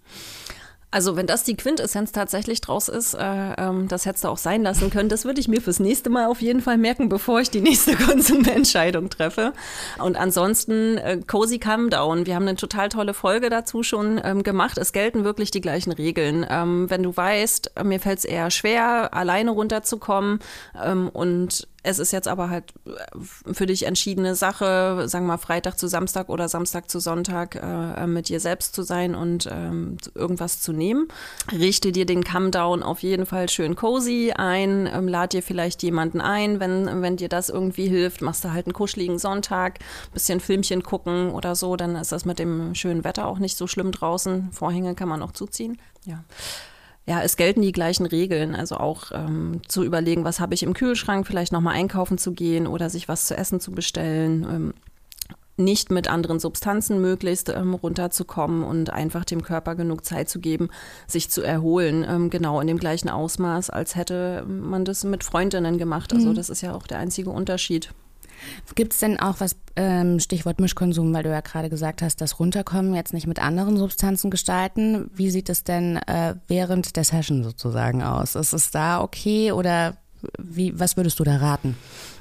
Also 0.93 1.17
wenn 1.17 1.27
das 1.27 1.43
die 1.43 1.57
Quintessenz 1.57 2.13
tatsächlich 2.13 2.61
draus 2.61 2.89
ist, 2.89 3.15
äh, 3.15 3.55
ähm, 3.57 3.89
das 3.89 4.05
hättest 4.05 4.25
du 4.25 4.29
auch 4.29 4.37
sein 4.37 4.63
lassen 4.63 4.91
können. 4.91 5.09
Das 5.09 5.25
würde 5.25 5.41
ich 5.41 5.49
mir 5.49 5.63
fürs 5.63 5.81
nächste 5.81 6.11
Mal 6.11 6.27
auf 6.27 6.43
jeden 6.43 6.61
Fall 6.61 6.77
merken, 6.77 7.09
bevor 7.09 7.41
ich 7.41 7.51
die 7.51 7.63
nächste 7.63 7.97
Konsumentscheidung 7.97 9.09
treffe. 9.09 9.55
Und 9.99 10.17
ansonsten 10.17 10.99
äh, 10.99 11.19
Cozy 11.27 11.59
Calm 11.59 11.89
Down. 11.89 12.27
Wir 12.27 12.35
haben 12.35 12.47
eine 12.47 12.57
total 12.57 12.91
tolle 12.91 13.15
Folge 13.15 13.49
dazu 13.49 13.83
schon 13.83 14.21
ähm, 14.23 14.43
gemacht. 14.43 14.77
Es 14.77 14.93
gelten 14.93 15.25
wirklich 15.25 15.51
die 15.51 15.63
gleichen 15.63 15.93
Regeln. 15.93 16.47
Ähm, 16.49 16.91
wenn 16.91 17.03
du 17.03 17.17
weißt, 17.17 17.73
mir 17.85 17.99
fällt 17.99 18.19
es 18.19 18.25
eher 18.27 18.51
schwer, 18.51 19.15
alleine 19.15 19.53
runterzukommen 19.53 20.41
ähm, 20.85 21.09
und 21.09 21.69
es 21.83 21.99
ist 21.99 22.13
jetzt 22.13 22.29
aber 22.29 22.49
halt 22.51 22.73
äh, 22.87 23.53
für 23.53 23.67
dich 23.67 23.87
entschiedene 23.87 24.35
Sache, 24.35 25.09
sagen 25.09 25.25
wir 25.25 25.33
mal 25.33 25.39
Freitag 25.39 25.79
zu 25.79 25.89
Samstag 25.89 26.29
oder 26.29 26.49
Samstag 26.49 26.89
zu 26.91 27.01
Sonntag 27.01 27.57
äh, 27.57 28.07
mit 28.07 28.29
dir 28.29 28.41
selbst 28.41 28.75
zu 28.75 28.83
sein 28.83 29.15
und 29.15 29.49
ähm, 29.51 29.97
irgendwas 30.15 30.61
zu 30.61 30.73
nehmen. 30.73 31.09
Richte 31.51 31.93
dir 31.93 32.07
den 32.07 32.25
Come-Down 32.25 32.83
auf 32.83 33.03
jeden 33.03 33.27
Fall 33.27 33.49
schön 33.49 33.75
cozy 33.75 34.33
ein, 34.37 34.89
ähm, 34.93 35.09
lad 35.09 35.33
dir 35.33 35.43
vielleicht 35.43 35.83
jemanden 35.83 36.21
ein, 36.21 36.61
wenn, 36.61 37.03
wenn 37.03 37.17
dir 37.17 37.29
das 37.29 37.49
irgendwie 37.49 37.89
hilft. 37.89 38.23
Machst 38.23 38.45
du 38.45 38.53
halt 38.53 38.67
einen 38.67 38.75
kuscheligen 38.75 39.19
Sonntag, 39.19 39.81
bisschen 40.13 40.41
Filmchen 40.41 40.83
gucken 40.83 41.31
oder 41.31 41.57
so, 41.57 41.77
dann 41.77 41.97
ist 41.97 42.13
das 42.13 42.25
mit 42.25 42.39
dem 42.39 42.75
schönen 42.75 43.05
Wetter 43.05 43.27
auch 43.27 43.39
nicht 43.39 43.57
so 43.57 43.67
schlimm 43.67 43.93
draußen. 43.93 44.53
Vorhänge 44.53 44.95
kann 44.95 45.09
man 45.09 45.21
noch 45.21 45.33
zuziehen. 45.33 45.79
Ja 46.05 46.25
ja, 47.07 47.21
es 47.23 47.37
gelten 47.37 47.63
die 47.63 47.73
gleichen 47.73 48.07
Regeln. 48.07 48.55
Also 48.55 48.77
auch 48.77 49.11
ähm, 49.13 49.61
zu 49.67 49.83
überlegen, 49.83 50.25
was 50.25 50.41
habe 50.41 50.55
ich 50.55 50.63
im 50.63 50.75
Kühlschrank, 50.75 51.27
vielleicht 51.27 51.53
nochmal 51.53 51.75
einkaufen 51.75 52.19
zu 52.19 52.33
gehen 52.33 52.67
oder 52.67 52.91
sich 52.91 53.09
was 53.09 53.27
zu 53.27 53.37
essen 53.37 53.61
zu 53.61 53.73
bestellen. 53.73 54.47
Ähm, 54.49 54.75
nicht 55.57 55.91
mit 55.91 56.09
anderen 56.09 56.41
Substanzen 56.41 57.01
möglichst 57.01 57.49
ähm, 57.51 57.75
runterzukommen 57.75 58.63
und 58.63 58.91
einfach 58.91 59.25
dem 59.25 59.43
Körper 59.43 59.75
genug 59.75 60.05
Zeit 60.05 60.29
zu 60.29 60.41
geben, 60.41 60.71
sich 61.07 61.31
zu 61.31 61.43
erholen. 61.43 62.07
Ähm, 62.09 62.31
genau 62.31 62.61
in 62.61 62.67
dem 62.67 62.79
gleichen 62.79 63.09
Ausmaß, 63.09 63.71
als 63.71 63.97
hätte 63.97 64.45
man 64.47 64.85
das 64.85 65.05
mit 65.05 65.25
Freundinnen 65.25 65.79
gemacht. 65.79 66.13
Also 66.13 66.31
mhm. 66.31 66.35
das 66.35 66.51
ist 66.51 66.63
ja 66.63 66.75
auch 66.75 66.87
der 66.87 66.99
einzige 66.99 67.31
Unterschied. 67.31 67.93
Gibt 68.75 68.93
es 68.93 69.01
denn 69.01 69.19
auch 69.19 69.41
was, 69.41 69.57
ähm, 69.77 70.21
Stichwort 70.21 70.61
Mischkonsum, 70.61 71.13
weil 71.13 71.23
du 71.23 71.31
ja 71.31 71.41
gerade 71.41 71.71
gesagt 71.71 72.03
hast, 72.03 72.21
das 72.21 72.39
Runterkommen 72.39 72.95
jetzt 72.95 73.13
nicht 73.13 73.27
mit 73.27 73.41
anderen 73.41 73.77
Substanzen 73.77 74.31
gestalten. 74.31 75.11
Wie 75.15 75.31
sieht 75.31 75.49
es 75.49 75.65
denn 75.65 75.97
äh, 75.97 76.35
während 76.49 76.97
der 76.97 77.05
Session 77.05 77.43
sozusagen 77.43 78.03
aus? 78.03 78.35
Ist 78.35 78.53
es 78.53 78.71
da 78.71 79.01
okay 79.01 79.53
oder 79.53 79.97
wie, 80.39 80.79
was 80.79 80.97
würdest 80.97 81.19
du 81.19 81.25
da 81.25 81.37
raten? 81.37 81.77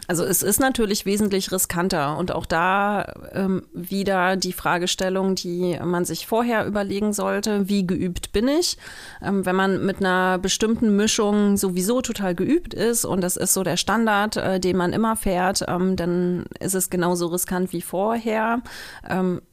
Also 0.08 0.24
es 0.26 0.44
ist 0.44 0.60
natürlich 0.60 1.06
wesentlich 1.06 1.52
riskanter 1.52 2.18
und 2.18 2.32
auch 2.34 2.46
da 2.46 3.14
ähm, 3.34 3.64
wieder 3.74 4.36
die 4.36 4.54
Fragestellung, 4.54 5.36
die 5.36 5.80
man 5.84 6.06
sich 6.06 6.28
vorher 6.28 6.66
überlegen 6.66 7.14
sollte, 7.14 7.70
wie 7.70 7.86
geübt 7.86 8.32
bin 8.32 8.48
ich? 8.48 8.78
Ähm, 9.22 9.46
wenn 9.46 9.56
man 9.56 9.86
mit 9.86 10.00
einer 10.00 10.38
bestimmten 10.38 10.96
Mischung 10.96 11.56
sowieso 11.56 12.02
total 12.02 12.36
geübt 12.36 12.74
ist 12.74 13.06
und 13.06 13.22
das 13.22 13.38
ist 13.38 13.54
so 13.54 13.64
der 13.64 13.78
Standard, 13.78 14.38
äh, 14.38 14.60
den 14.60 14.78
man 14.78 14.94
immer 14.94 15.16
fährt, 15.16 15.64
ähm, 15.68 15.96
dann 15.96 16.46
ist 16.60 16.76
es 16.76 16.90
genauso 16.90 17.28
riskant 17.28 17.72
wie 17.72 17.82
vorher. 17.82 18.62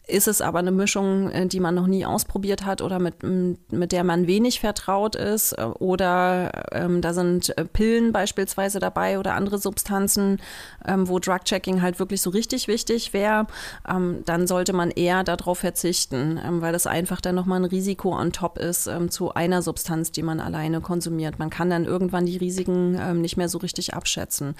Ist 0.08 0.26
es 0.26 0.40
aber 0.40 0.60
eine 0.60 0.70
Mischung, 0.70 1.30
äh, 1.30 1.46
die 1.46 1.60
man 1.60 1.74
noch 1.74 1.86
nie 1.86 2.06
ausprobiert 2.06 2.64
hat 2.64 2.80
oder 2.80 2.98
mit, 2.98 3.16
mit 3.22 3.92
der 3.92 4.04
man 4.04 4.26
wenig 4.26 4.58
vertraut 4.58 5.14
ist. 5.14 5.52
Äh, 5.52 5.64
oder 5.64 6.50
ähm, 6.72 7.02
da 7.02 7.12
sind 7.12 7.56
äh, 7.58 7.66
Pillen 7.66 8.10
beispielsweise 8.12 8.78
dabei 8.78 9.18
oder 9.18 9.34
andere 9.34 9.58
Substanzen, 9.58 10.40
ähm, 10.86 11.08
wo 11.08 11.18
Drug-Checking 11.18 11.82
halt 11.82 11.98
wirklich 11.98 12.22
so 12.22 12.30
richtig 12.30 12.68
wichtig 12.68 13.12
wäre. 13.12 13.46
Ähm, 13.86 14.22
dann 14.24 14.46
sollte 14.46 14.72
man 14.72 14.90
eher 14.90 15.24
darauf 15.24 15.58
verzichten, 15.58 16.40
ähm, 16.42 16.62
weil 16.62 16.72
das 16.72 16.86
einfach 16.86 17.20
dann 17.20 17.34
nochmal 17.34 17.60
ein 17.60 17.66
Risiko 17.66 18.18
on 18.18 18.32
top 18.32 18.58
ist 18.58 18.86
ähm, 18.86 19.10
zu 19.10 19.34
einer 19.34 19.60
Substanz, 19.60 20.10
die 20.10 20.22
man 20.22 20.40
alleine 20.40 20.80
konsumiert. 20.80 21.38
Man 21.38 21.50
kann 21.50 21.68
dann 21.68 21.84
irgendwann 21.84 22.24
die 22.24 22.38
Risiken 22.38 22.98
ähm, 22.98 23.20
nicht 23.20 23.36
mehr 23.36 23.50
so 23.50 23.58
richtig 23.58 23.92
abschätzen. 23.92 24.54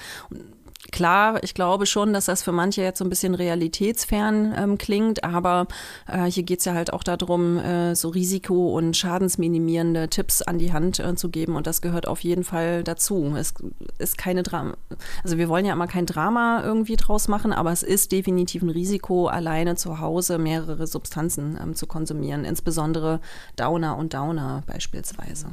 Klar, 0.91 1.43
ich 1.43 1.53
glaube 1.53 1.85
schon, 1.85 2.15
dass 2.15 2.27
das 2.27 2.43
für 2.43 2.53
manche 2.53 2.83
jetzt 2.83 2.99
so 2.99 3.05
ein 3.05 3.11
bisschen 3.11 3.35
realitätsfern 3.35 4.55
ähm, 4.57 4.79
klingt, 4.79 5.23
aber 5.23 5.67
äh, 6.07 6.25
hier 6.25 6.45
geht 6.45 6.61
es 6.61 6.65
ja 6.65 6.73
halt 6.73 6.93
auch 6.95 7.03
darum, 7.03 7.59
äh, 7.59 7.95
so 7.95 8.09
Risiko- 8.09 8.75
und 8.77 8.97
schadensminimierende 8.97 10.09
Tipps 10.09 10.41
an 10.41 10.59
die 10.59 10.73
Hand 10.73 10.99
äh, 10.99 11.15
zu 11.15 11.29
geben 11.29 11.57
und 11.57 11.67
das 11.67 11.83
gehört 11.83 12.09
auf 12.09 12.21
jeden 12.21 12.43
Fall 12.43 12.85
dazu. 12.85 13.35
Es 13.37 13.53
ist 13.99 14.17
keine 14.17 14.43
Drama, 14.43 14.77
also 15.23 15.37
wir 15.37 15.51
wollen 15.51 15.67
ja 15.67 15.75
immer 15.75 15.89
kein 15.89 16.07
Drama 16.07 16.63
irgendwie 16.65 16.97
draus 16.97 17.29
machen, 17.29 17.53
aber 17.53 17.71
es 17.71 17.83
ist 17.83 18.11
definitiv 18.11 18.63
ein 18.63 18.71
Risiko, 18.71 19.27
alleine 19.27 19.77
zu 19.77 20.01
Hause 20.01 20.39
mehrere 20.39 20.87
Substanzen 20.87 21.59
ähm, 21.63 21.75
zu 21.75 21.87
konsumieren, 21.87 22.47
insbesondere 22.47 23.21
Downer 23.57 23.99
und 23.99 24.15
Downer 24.15 24.63
beispielsweise. 24.67 25.49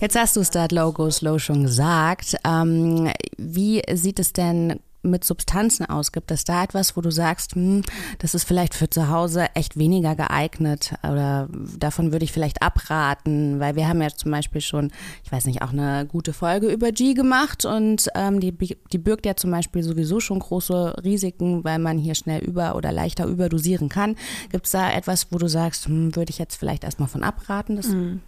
Jetzt 0.00 0.16
hast 0.16 0.36
du 0.36 0.44
Start 0.44 0.72
Logo 0.72 1.10
Slow 1.10 1.38
schon 1.38 1.62
gesagt. 1.62 2.36
Ähm, 2.44 3.10
wie 3.36 3.82
sieht 3.92 4.18
es 4.18 4.32
denn 4.32 4.80
mit 5.04 5.24
Substanzen 5.24 5.86
aus? 5.86 6.12
Gibt 6.12 6.30
es 6.30 6.44
da 6.44 6.64
etwas, 6.64 6.96
wo 6.96 7.00
du 7.00 7.10
sagst, 7.10 7.54
hm, 7.54 7.82
das 8.18 8.34
ist 8.34 8.44
vielleicht 8.44 8.74
für 8.74 8.90
zu 8.90 9.08
Hause 9.08 9.46
echt 9.54 9.78
weniger 9.78 10.16
geeignet 10.16 10.94
oder 11.02 11.48
davon 11.78 12.12
würde 12.12 12.24
ich 12.24 12.32
vielleicht 12.32 12.62
abraten, 12.62 13.60
weil 13.60 13.76
wir 13.76 13.86
haben 13.86 14.02
ja 14.02 14.08
zum 14.08 14.30
Beispiel 14.30 14.60
schon, 14.60 14.90
ich 15.22 15.30
weiß 15.30 15.46
nicht, 15.46 15.62
auch 15.62 15.72
eine 15.72 16.06
gute 16.06 16.32
Folge 16.32 16.68
über 16.68 16.90
G 16.90 17.14
gemacht 17.14 17.64
und 17.64 18.08
ähm, 18.14 18.40
die, 18.40 18.52
die 18.52 18.98
birgt 18.98 19.26
ja 19.26 19.36
zum 19.36 19.50
Beispiel 19.50 19.82
sowieso 19.82 20.20
schon 20.20 20.38
große 20.38 20.96
Risiken, 21.04 21.64
weil 21.64 21.78
man 21.78 21.98
hier 21.98 22.14
schnell 22.14 22.42
über 22.42 22.74
oder 22.74 22.90
leichter 22.90 23.26
überdosieren 23.26 23.88
kann. 23.88 24.16
Gibt 24.50 24.66
es 24.66 24.72
da 24.72 24.90
etwas, 24.90 25.28
wo 25.30 25.38
du 25.38 25.48
sagst, 25.48 25.86
hm, 25.86 26.16
würde 26.16 26.30
ich 26.30 26.38
jetzt 26.38 26.56
vielleicht 26.56 26.84
erstmal 26.84 27.08
von 27.08 27.22
abraten? 27.22 27.76
Das 27.76 27.88
mhm 27.88 28.20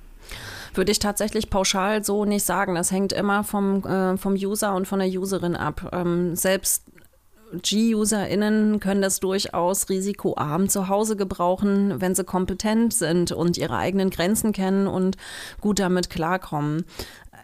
würde 0.74 0.92
ich 0.92 0.98
tatsächlich 0.98 1.50
pauschal 1.50 2.04
so 2.04 2.24
nicht 2.24 2.44
sagen. 2.44 2.74
Das 2.74 2.90
hängt 2.90 3.12
immer 3.12 3.44
vom, 3.44 3.84
äh, 3.84 4.16
vom 4.16 4.34
User 4.34 4.74
und 4.74 4.86
von 4.86 4.98
der 4.98 5.08
Userin 5.08 5.56
ab. 5.56 5.90
Ähm, 5.92 6.36
selbst 6.36 6.84
G-UserInnen 7.52 8.80
können 8.80 9.02
das 9.02 9.20
durchaus 9.20 9.88
risikoarm 9.88 10.68
zu 10.68 10.88
Hause 10.88 11.16
gebrauchen, 11.16 12.00
wenn 12.00 12.14
sie 12.14 12.24
kompetent 12.24 12.92
sind 12.92 13.32
und 13.32 13.56
ihre 13.56 13.76
eigenen 13.76 14.10
Grenzen 14.10 14.52
kennen 14.52 14.86
und 14.86 15.16
gut 15.60 15.78
damit 15.78 16.10
klarkommen 16.10 16.84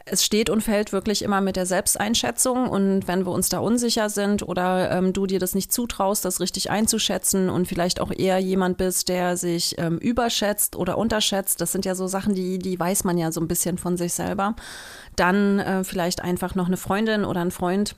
es 0.04 0.24
steht 0.24 0.50
und 0.50 0.62
fällt 0.62 0.92
wirklich 0.92 1.22
immer 1.22 1.40
mit 1.40 1.56
der 1.56 1.66
Selbsteinschätzung. 1.66 2.68
Und 2.68 3.06
wenn 3.08 3.24
wir 3.24 3.32
uns 3.32 3.48
da 3.48 3.58
unsicher 3.58 4.08
sind 4.08 4.42
oder 4.42 4.90
ähm, 4.90 5.12
du 5.12 5.26
dir 5.26 5.38
das 5.38 5.54
nicht 5.54 5.72
zutraust, 5.72 6.24
das 6.24 6.40
richtig 6.40 6.70
einzuschätzen 6.70 7.48
und 7.50 7.68
vielleicht 7.68 8.00
auch 8.00 8.10
eher 8.10 8.38
jemand 8.38 8.78
bist, 8.78 9.08
der 9.08 9.36
sich 9.36 9.76
ähm, 9.78 9.98
überschätzt 9.98 10.76
oder 10.76 10.98
unterschätzt, 10.98 11.60
das 11.60 11.72
sind 11.72 11.84
ja 11.84 11.94
so 11.94 12.06
Sachen, 12.06 12.34
die, 12.34 12.58
die 12.58 12.78
weiß 12.78 13.04
man 13.04 13.18
ja 13.18 13.32
so 13.32 13.40
ein 13.40 13.48
bisschen 13.48 13.78
von 13.78 13.96
sich 13.96 14.12
selber, 14.12 14.54
dann 15.16 15.58
äh, 15.58 15.84
vielleicht 15.84 16.22
einfach 16.22 16.54
noch 16.54 16.66
eine 16.66 16.76
Freundin 16.76 17.24
oder 17.24 17.40
ein 17.40 17.50
Freund 17.50 17.94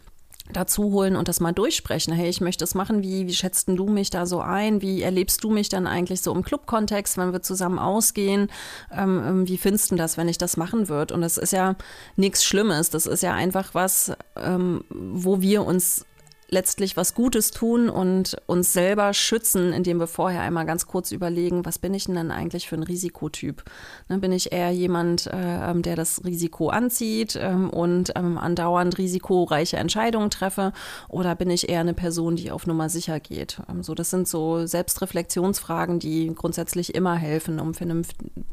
dazu 0.53 0.93
holen 0.93 1.17
und 1.17 1.29
das 1.29 1.41
mal 1.41 1.53
durchsprechen. 1.53 2.13
Hey, 2.13 2.29
ich 2.29 2.41
möchte 2.41 2.63
das 2.63 2.75
machen. 2.75 3.03
Wie, 3.03 3.27
wie 3.27 3.35
schätzt 3.35 3.69
du 3.69 3.89
mich 3.89 4.11
da 4.11 4.27
so 4.27 4.41
ein? 4.41 4.83
Wie 4.83 5.03
erlebst 5.03 5.43
du 5.43 5.51
mich 5.51 5.69
dann 5.69 5.87
eigentlich 5.87 6.21
so 6.21 6.35
im 6.35 6.43
Clubkontext, 6.43 7.17
wenn 7.17 7.33
wir 7.33 7.43
zusammen 7.43 7.79
ausgehen? 7.79 8.51
Ähm, 8.93 9.23
ähm 9.27 9.49
wie 9.49 9.57
findest 9.57 9.91
du 9.91 9.97
das, 9.97 10.17
wenn 10.17 10.29
ich 10.29 10.39
das 10.39 10.57
machen 10.57 10.89
würde? 10.89 11.15
Und 11.15 11.23
das 11.23 11.39
ist 11.39 11.53
ja 11.53 11.77
nichts 12.17 12.45
Schlimmes. 12.45 12.91
Das 12.91 13.07
ist 13.07 13.23
ja 13.23 13.33
einfach 13.33 13.75
was, 13.75 14.13
ähm, 14.37 14.85
wo 14.91 15.41
wir 15.41 15.65
uns 15.65 16.05
letztlich 16.55 16.97
was 16.97 17.15
Gutes 17.15 17.51
tun 17.51 17.91
und 17.91 18.37
uns 18.47 18.73
selber 18.73 19.13
schützen, 19.13 19.73
indem 19.73 19.99
wir 19.99 20.07
vorher 20.07 20.41
einmal 20.43 20.65
ganz 20.65 20.87
kurz 20.87 21.11
überlegen, 21.11 21.67
was 21.67 21.79
bin 21.79 21.93
ich 21.93 22.07
denn 22.07 22.31
eigentlich 22.31 22.69
für 22.69 22.77
ein 22.77 22.85
Risikotyp? 22.85 23.65
Ne, 24.09 24.19
bin 24.19 24.33
ich 24.33 24.53
eher 24.53 24.71
jemand, 24.71 25.27
äh, 25.27 25.71
ähm, 25.71 25.83
der 25.83 25.97
das 25.97 26.25
Risiko 26.25 26.69
anzieht 26.69 27.37
ähm, 27.41 27.71
und 27.71 28.13
ähm, 28.15 28.39
andauernd 28.39 28.97
risikoreiche 28.99 29.77
Entscheidungen 29.77 30.31
treffe 30.31 30.73
oder 31.09 31.35
bin 31.35 31.51
ich 31.51 31.69
eher 31.69 31.81
eine 31.81 31.93
Person, 31.93 32.37
die 32.37 32.53
auf 32.53 32.67
Nummer 32.67 32.89
sicher 32.89 33.19
geht? 33.19 33.61
Ähm, 33.69 33.83
so, 33.83 33.95
das 33.95 34.11
sind 34.11 34.29
so 34.29 34.65
Selbstreflexionsfragen, 34.65 35.99
die 35.99 36.33
grundsätzlich 36.35 36.95
immer 36.95 37.17
helfen, 37.17 37.59
um, 37.59 37.73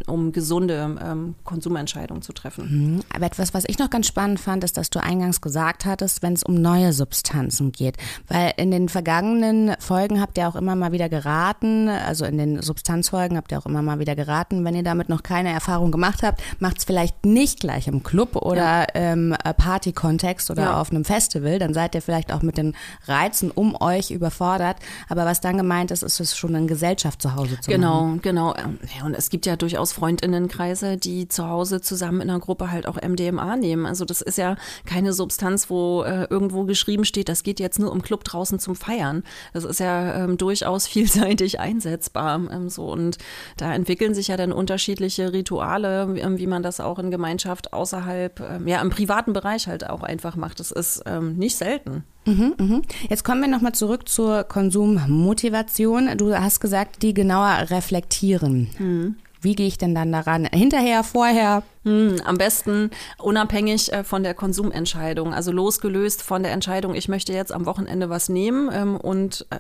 um 0.08 0.32
gesunde 0.32 0.98
ähm, 1.00 1.36
Konsumentscheidungen 1.44 2.24
zu 2.24 2.34
treffen. 2.34 2.96
Mhm. 2.96 3.02
Aber 3.14 3.28
etwas, 3.28 3.54
was 3.54 3.64
ich 3.68 3.78
noch 3.78 3.92
ganz 3.92 4.08
spannend 4.08 4.40
fand, 4.40 4.64
ist, 4.64 4.78
dass 4.78 4.90
du 4.90 5.02
eingangs 5.02 5.40
gesagt 5.40 5.86
hattest, 5.86 6.24
wenn 6.24 6.34
es 6.34 6.44
um 6.44 6.56
neue 6.56 6.94
Substanzen 6.94 7.72
geht, 7.72 7.91
geht. 7.92 7.98
Weil 8.28 8.54
in 8.58 8.72
den 8.72 8.90
vergangenen 8.90 9.76
Folgen 9.80 10.22
habt 10.22 10.38
ihr 10.38 10.48
auch 10.48 10.56
immer 10.56 10.76
mal 10.76 10.92
wieder 10.92 11.10
geraten, 11.10 11.90
also 11.90 12.26
in 12.26 12.38
den 12.38 12.62
Substanzfolgen 12.62 13.38
habt 13.38 13.52
ihr 13.52 13.60
auch 13.60 13.66
immer 13.66 13.82
mal 13.82 14.00
wieder 14.00 14.16
geraten, 14.16 14.64
wenn 14.66 14.76
ihr 14.76 14.84
damit 14.84 15.10
noch 15.10 15.24
keine 15.24 15.52
Erfahrung 15.52 15.92
gemacht 15.92 16.24
habt, 16.24 16.42
macht 16.60 16.80
es 16.80 16.84
vielleicht 16.84 17.26
nicht 17.26 17.60
gleich 17.60 17.88
im 17.88 18.04
Club 18.04 18.36
oder 18.36 18.88
ja. 18.96 19.12
im 19.12 19.34
äh, 19.34 19.54
Party-Kontext 19.54 20.52
oder 20.52 20.64
ja. 20.64 20.82
auf 20.82 20.92
einem 20.92 21.06
Festival, 21.06 21.60
dann 21.60 21.74
seid 21.74 21.96
ihr 21.96 22.02
vielleicht 22.02 22.32
auch 22.34 22.42
mit 22.42 22.58
den 22.58 22.76
Reizen 23.06 23.52
um 23.52 23.80
euch 23.80 24.12
überfordert. 24.12 24.78
Aber 25.10 25.26
was 25.26 25.42
dann 25.42 25.58
gemeint 25.58 25.92
ist, 25.92 26.04
ist 26.04 26.20
es 26.20 26.38
schon 26.38 26.56
in 26.56 26.68
Gesellschaft 26.68 27.22
zu 27.22 27.36
Hause 27.36 27.60
zu 27.60 27.70
genau, 27.70 28.02
machen. 28.02 28.22
Genau, 28.22 28.54
genau. 28.54 29.06
Und 29.06 29.16
es 29.16 29.30
gibt 29.30 29.46
ja 29.46 29.56
durchaus 29.56 29.92
Freundinnenkreise, 29.92 30.98
die 30.98 31.28
zu 31.28 31.48
Hause 31.48 31.82
zusammen 31.82 32.22
in 32.22 32.30
einer 32.30 32.40
Gruppe 32.40 32.72
halt 32.72 32.88
auch 32.88 32.96
MDMA 33.02 33.56
nehmen. 33.56 33.86
Also 33.86 34.06
das 34.06 34.22
ist 34.22 34.38
ja 34.38 34.56
keine 34.86 35.14
Substanz, 35.14 35.70
wo 35.70 36.04
äh, 36.04 36.26
irgendwo 36.30 36.66
geschrieben 36.66 37.06
steht, 37.06 37.30
das 37.30 37.44
geht 37.44 37.60
jetzt 37.60 37.80
nur 37.82 37.92
im 37.92 38.02
Club 38.02 38.24
draußen 38.24 38.60
zum 38.60 38.76
Feiern. 38.76 39.24
Das 39.54 39.64
ist 39.64 39.80
ja 39.80 40.24
ähm, 40.24 40.38
durchaus 40.38 40.88
vielseitig 40.92 41.60
einsetzbar. 41.60 42.40
Ähm, 42.52 42.70
so. 42.70 42.86
Und 42.92 43.18
da 43.58 43.74
entwickeln 43.74 44.14
sich 44.14 44.30
ja 44.30 44.38
dann 44.38 44.54
unterschiedliche 44.54 45.34
Rituale, 45.34 46.04
ähm, 46.18 46.38
wie 46.38 46.48
man 46.48 46.64
das 46.64 46.80
auch 46.80 47.00
in 47.00 47.12
Gemeinschaft 47.12 47.74
außerhalb, 47.74 48.40
ähm, 48.40 48.68
ja, 48.68 48.82
im 48.82 48.90
privaten 48.90 49.34
Bereich 49.34 49.68
halt 49.68 49.90
auch 49.90 50.04
einfach 50.04 50.36
macht. 50.36 50.60
Das 50.60 50.72
ist 50.72 51.04
ähm, 51.06 51.36
nicht 51.36 51.58
selten. 51.58 52.04
Mhm, 52.26 52.54
mhm. 52.58 52.82
Jetzt 53.10 53.24
kommen 53.24 53.42
wir 53.42 53.48
nochmal 53.48 53.74
zurück 53.74 54.08
zur 54.08 54.44
Konsummotivation. 54.44 56.18
Du 56.18 56.34
hast 56.36 56.60
gesagt, 56.60 57.02
die 57.02 57.14
genauer 57.14 57.70
reflektieren. 57.70 58.70
Mhm. 58.78 59.16
Wie 59.42 59.56
gehe 59.56 59.68
ich 59.68 59.80
denn 59.80 59.96
dann 59.96 60.12
daran? 60.12 60.46
Hinterher, 60.46 61.04
vorher? 61.04 61.64
Hm, 61.84 62.22
am 62.24 62.38
besten 62.38 62.92
unabhängig 63.18 63.92
äh, 63.92 64.04
von 64.04 64.22
der 64.22 64.36
Konsumentscheidung, 64.36 65.34
also 65.34 65.52
losgelöst 65.52 66.22
von 66.22 66.44
der 66.44 66.52
Entscheidung, 66.52 66.94
ich 66.94 67.08
möchte 67.08 67.34
jetzt 67.34 67.52
am 67.52 67.66
Wochenende 67.66 68.10
was 68.10 68.30
nehmen 68.30 68.70
ähm, 68.72 68.98
und, 68.98 69.48
äh, 69.50 69.60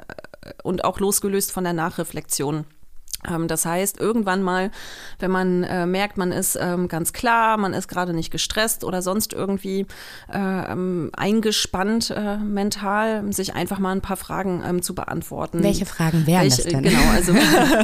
und 0.62 0.84
auch 0.84 1.00
losgelöst 1.00 1.52
von 1.52 1.64
der 1.64 1.74
Nachreflexion. 1.74 2.66
Ähm, 3.28 3.48
das 3.48 3.66
heißt, 3.66 4.00
irgendwann 4.00 4.42
mal, 4.42 4.72
wenn 5.20 5.32
man 5.32 5.64
äh, 5.64 5.86
merkt, 5.86 6.18
man 6.18 6.32
ist 6.32 6.58
ähm, 6.60 6.88
ganz 6.88 7.14
klar, 7.14 7.58
man 7.58 7.74
ist 7.74 7.88
gerade 7.88 8.14
nicht 8.14 8.32
gestresst 8.32 8.84
oder 8.84 9.02
sonst 9.02 9.34
irgendwie 9.34 9.86
äh, 10.32 10.38
ähm, 10.72 11.12
eingespannt 11.14 12.12
äh, 12.12 12.38
mental, 12.38 13.32
sich 13.32 13.54
einfach 13.54 13.80
mal 13.80 13.92
ein 13.92 14.02
paar 14.02 14.18
Fragen 14.18 14.64
ähm, 14.68 14.82
zu 14.82 14.96
beantworten. 14.96 15.64
Welche 15.64 15.86
Fragen 15.86 16.26
wären 16.26 16.42
Welch, 16.42 16.58
das 16.58 16.66
denn? 16.66 16.84
Genau, 16.84 17.00
also 17.14 17.34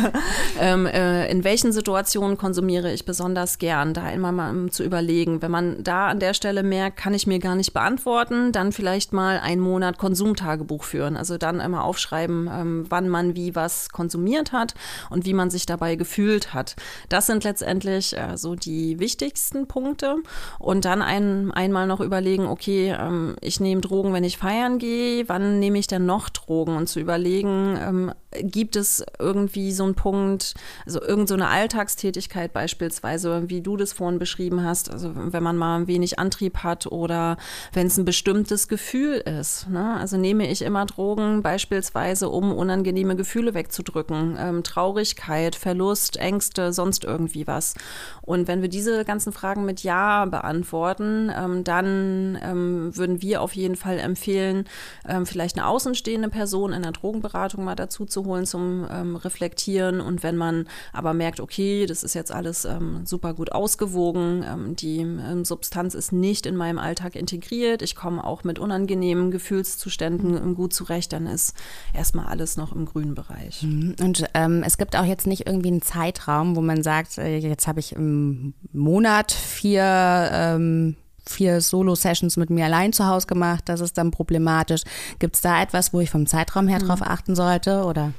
ähm, 0.60 0.86
äh, 0.86 1.30
in 1.30 1.44
welchen 1.44 1.72
Situationen 1.72 2.38
konsumiere 2.38 2.92
ich 2.92 3.06
besonders 3.06 3.60
gern, 3.60 3.94
da 3.94 4.10
immer 4.10 4.32
mal 4.32 4.52
um, 4.52 4.72
zu 4.72 4.84
überlegen. 4.84 5.42
Wenn 5.42 5.52
man 5.52 5.84
da 5.84 6.08
an 6.08 6.20
der 6.20 6.34
Stelle 6.34 6.64
merkt, 6.64 6.98
kann 6.98 7.14
ich 7.14 7.28
mir 7.28 7.40
gar 7.40 7.56
nicht 7.56 7.74
beantworten, 7.74 8.52
dann 8.52 8.72
vielleicht 8.72 9.14
mal 9.14 9.40
einen 9.40 9.62
Monat 9.62 9.98
Konsumtagebuch 9.98 10.84
führen. 10.84 11.18
Also 11.18 11.38
dann 11.38 11.60
immer 11.60 11.84
aufschreiben, 11.84 12.50
ähm, 12.52 12.86
wann 12.90 13.10
man 13.10 13.36
wie 13.36 13.56
was 13.56 13.90
konsumiert 13.90 14.52
hat 14.52 14.74
und 15.10 15.27
wie 15.28 15.34
man 15.34 15.50
sich 15.50 15.66
dabei 15.66 15.96
gefühlt 15.96 16.54
hat. 16.54 16.76
Das 17.10 17.28
sind 17.28 17.44
letztendlich 17.44 18.18
äh, 18.18 18.38
so 18.38 18.56
die 18.56 19.00
wichtigsten 19.00 19.68
Punkte. 19.68 20.16
Und 20.58 20.86
dann 20.86 21.02
ein, 21.02 21.52
einmal 21.52 21.86
noch 21.86 22.00
überlegen, 22.00 22.48
okay, 22.48 22.96
ähm, 23.00 23.36
ich 23.42 23.60
nehme 23.60 23.82
Drogen, 23.82 24.14
wenn 24.14 24.24
ich 24.24 24.38
feiern 24.38 24.80
gehe, 24.80 25.28
wann 25.30 25.60
nehme 25.60 25.78
ich 25.78 25.88
denn 25.88 26.06
noch 26.06 26.30
Drogen? 26.30 26.76
Und 26.76 26.88
zu 26.88 27.00
überlegen, 27.00 27.78
ähm, 27.80 28.14
gibt 28.42 28.76
es 28.76 29.04
irgendwie 29.20 29.72
so 29.72 29.84
einen 29.84 29.96
Punkt, 29.96 30.54
also 30.86 31.02
irgendeine 31.02 31.44
so 31.44 31.50
Alltagstätigkeit 31.50 32.54
beispielsweise, 32.54 33.50
wie 33.50 33.62
du 33.62 33.78
das 33.78 33.94
vorhin 33.94 34.20
beschrieben 34.20 34.64
hast, 34.64 34.92
also 34.92 35.12
wenn 35.16 35.44
man 35.44 35.58
mal 35.58 35.88
wenig 35.88 36.20
Antrieb 36.20 36.60
hat 36.60 36.88
oder 36.88 37.38
wenn 37.74 37.88
es 37.88 37.98
ein 37.98 38.06
bestimmtes 38.06 38.68
Gefühl 38.68 39.16
ist. 39.16 39.70
Ne? 39.70 39.98
Also 40.00 40.18
nehme 40.18 40.50
ich 40.50 40.62
immer 40.62 40.86
Drogen 40.86 41.42
beispielsweise, 41.42 42.30
um 42.30 42.52
unangenehme 42.52 43.16
Gefühle 43.16 43.54
wegzudrücken, 43.54 44.38
ähm, 44.40 44.64
Traurigkeit, 44.64 45.56
Verlust, 45.56 46.18
Ängste, 46.18 46.74
sonst 46.74 47.04
irgendwie 47.04 47.48
was. 47.48 47.74
Und 48.22 48.48
wenn 48.48 48.62
wir 48.62 48.70
diese 48.70 49.06
ganzen 49.06 49.34
Fragen 49.34 49.66
mit 49.66 49.84
Ja 49.84 50.26
beantworten, 50.26 51.32
ähm, 51.36 51.64
dann 51.64 52.38
ähm, 52.42 52.96
würden 52.96 53.22
wir 53.22 53.42
auf 53.42 53.56
jeden 53.56 53.76
Fall 53.76 54.00
empfehlen, 54.00 54.66
ähm, 55.08 55.26
vielleicht 55.26 55.58
eine 55.58 55.68
außenstehende 55.68 56.30
Person 56.30 56.74
in 56.74 56.84
der 56.84 56.92
Drogenberatung 56.92 57.64
mal 57.64 57.76
dazu 57.76 58.06
zu 58.06 58.26
holen 58.28 58.46
zum 58.46 58.86
ähm, 58.90 59.16
Reflektieren. 59.16 60.00
Und 60.00 60.22
wenn 60.22 60.38
man 60.38 60.68
aber 60.94 61.14
merkt, 61.14 61.40
okay, 61.40 61.86
das 61.86 62.04
ist 62.04 62.14
jetzt 62.14 62.32
alles 62.32 62.66
ähm, 62.66 63.06
super 63.06 63.34
gut 63.34 63.52
ausgewogen, 63.52 64.46
ähm, 64.48 64.76
die 64.76 65.00
ähm, 65.00 65.44
Substanz 65.44 65.96
ist 65.96 66.12
nicht 66.12 66.46
in 66.46 66.56
meinem 66.56 66.78
Alltag 66.78 67.16
integriert, 67.16 67.82
ich 67.82 67.96
komme 67.96 68.24
auch 68.24 68.44
mit 68.44 68.60
unangenehmen 68.60 69.32
Gefühlszuständen 69.32 70.38
ähm, 70.38 70.56
gut 70.56 70.74
zurecht, 70.74 71.14
dann 71.14 71.26
ist 71.26 71.56
erstmal 71.94 72.28
alles 72.28 72.58
noch 72.58 72.74
im 72.74 72.86
grünen 72.86 73.16
Bereich. 73.16 73.64
Mhm. 73.64 73.96
Und 74.02 74.26
ähm, 74.34 74.64
es 74.66 74.78
gibt 74.78 74.96
auch 74.96 75.06
jetzt 75.06 75.26
nicht 75.26 75.48
irgendwie 75.48 75.70
einen 75.70 75.82
Zeitraum, 75.82 76.56
wo 76.56 76.62
man 76.62 76.84
sagt, 76.84 77.18
äh, 77.18 77.38
jetzt 77.38 77.68
habe 77.68 77.80
ich 77.80 77.94
im 77.94 78.54
Monat 78.72 79.32
vier 79.32 80.30
ähm, 80.32 80.96
vier 81.30 81.62
Solo-Sessions 81.62 82.38
mit 82.38 82.50
mir 82.50 82.66
allein 82.66 82.94
zu 82.94 83.08
Hause 83.08 83.28
gemacht, 83.28 83.64
das 83.66 83.82
ist 83.82 83.98
dann 83.98 84.12
problematisch. 84.12 84.82
Gibt 85.20 85.36
es 85.36 85.42
da 85.42 85.62
etwas, 85.62 85.94
wo 85.94 86.00
ich 86.00 86.10
vom 86.10 86.28
Zeitraum 86.28 86.68
her 86.68 86.80
mhm. 86.82 86.88
drauf 86.88 87.02
achten 87.02 87.36
sollte 87.36 87.84
oder? 87.84 88.14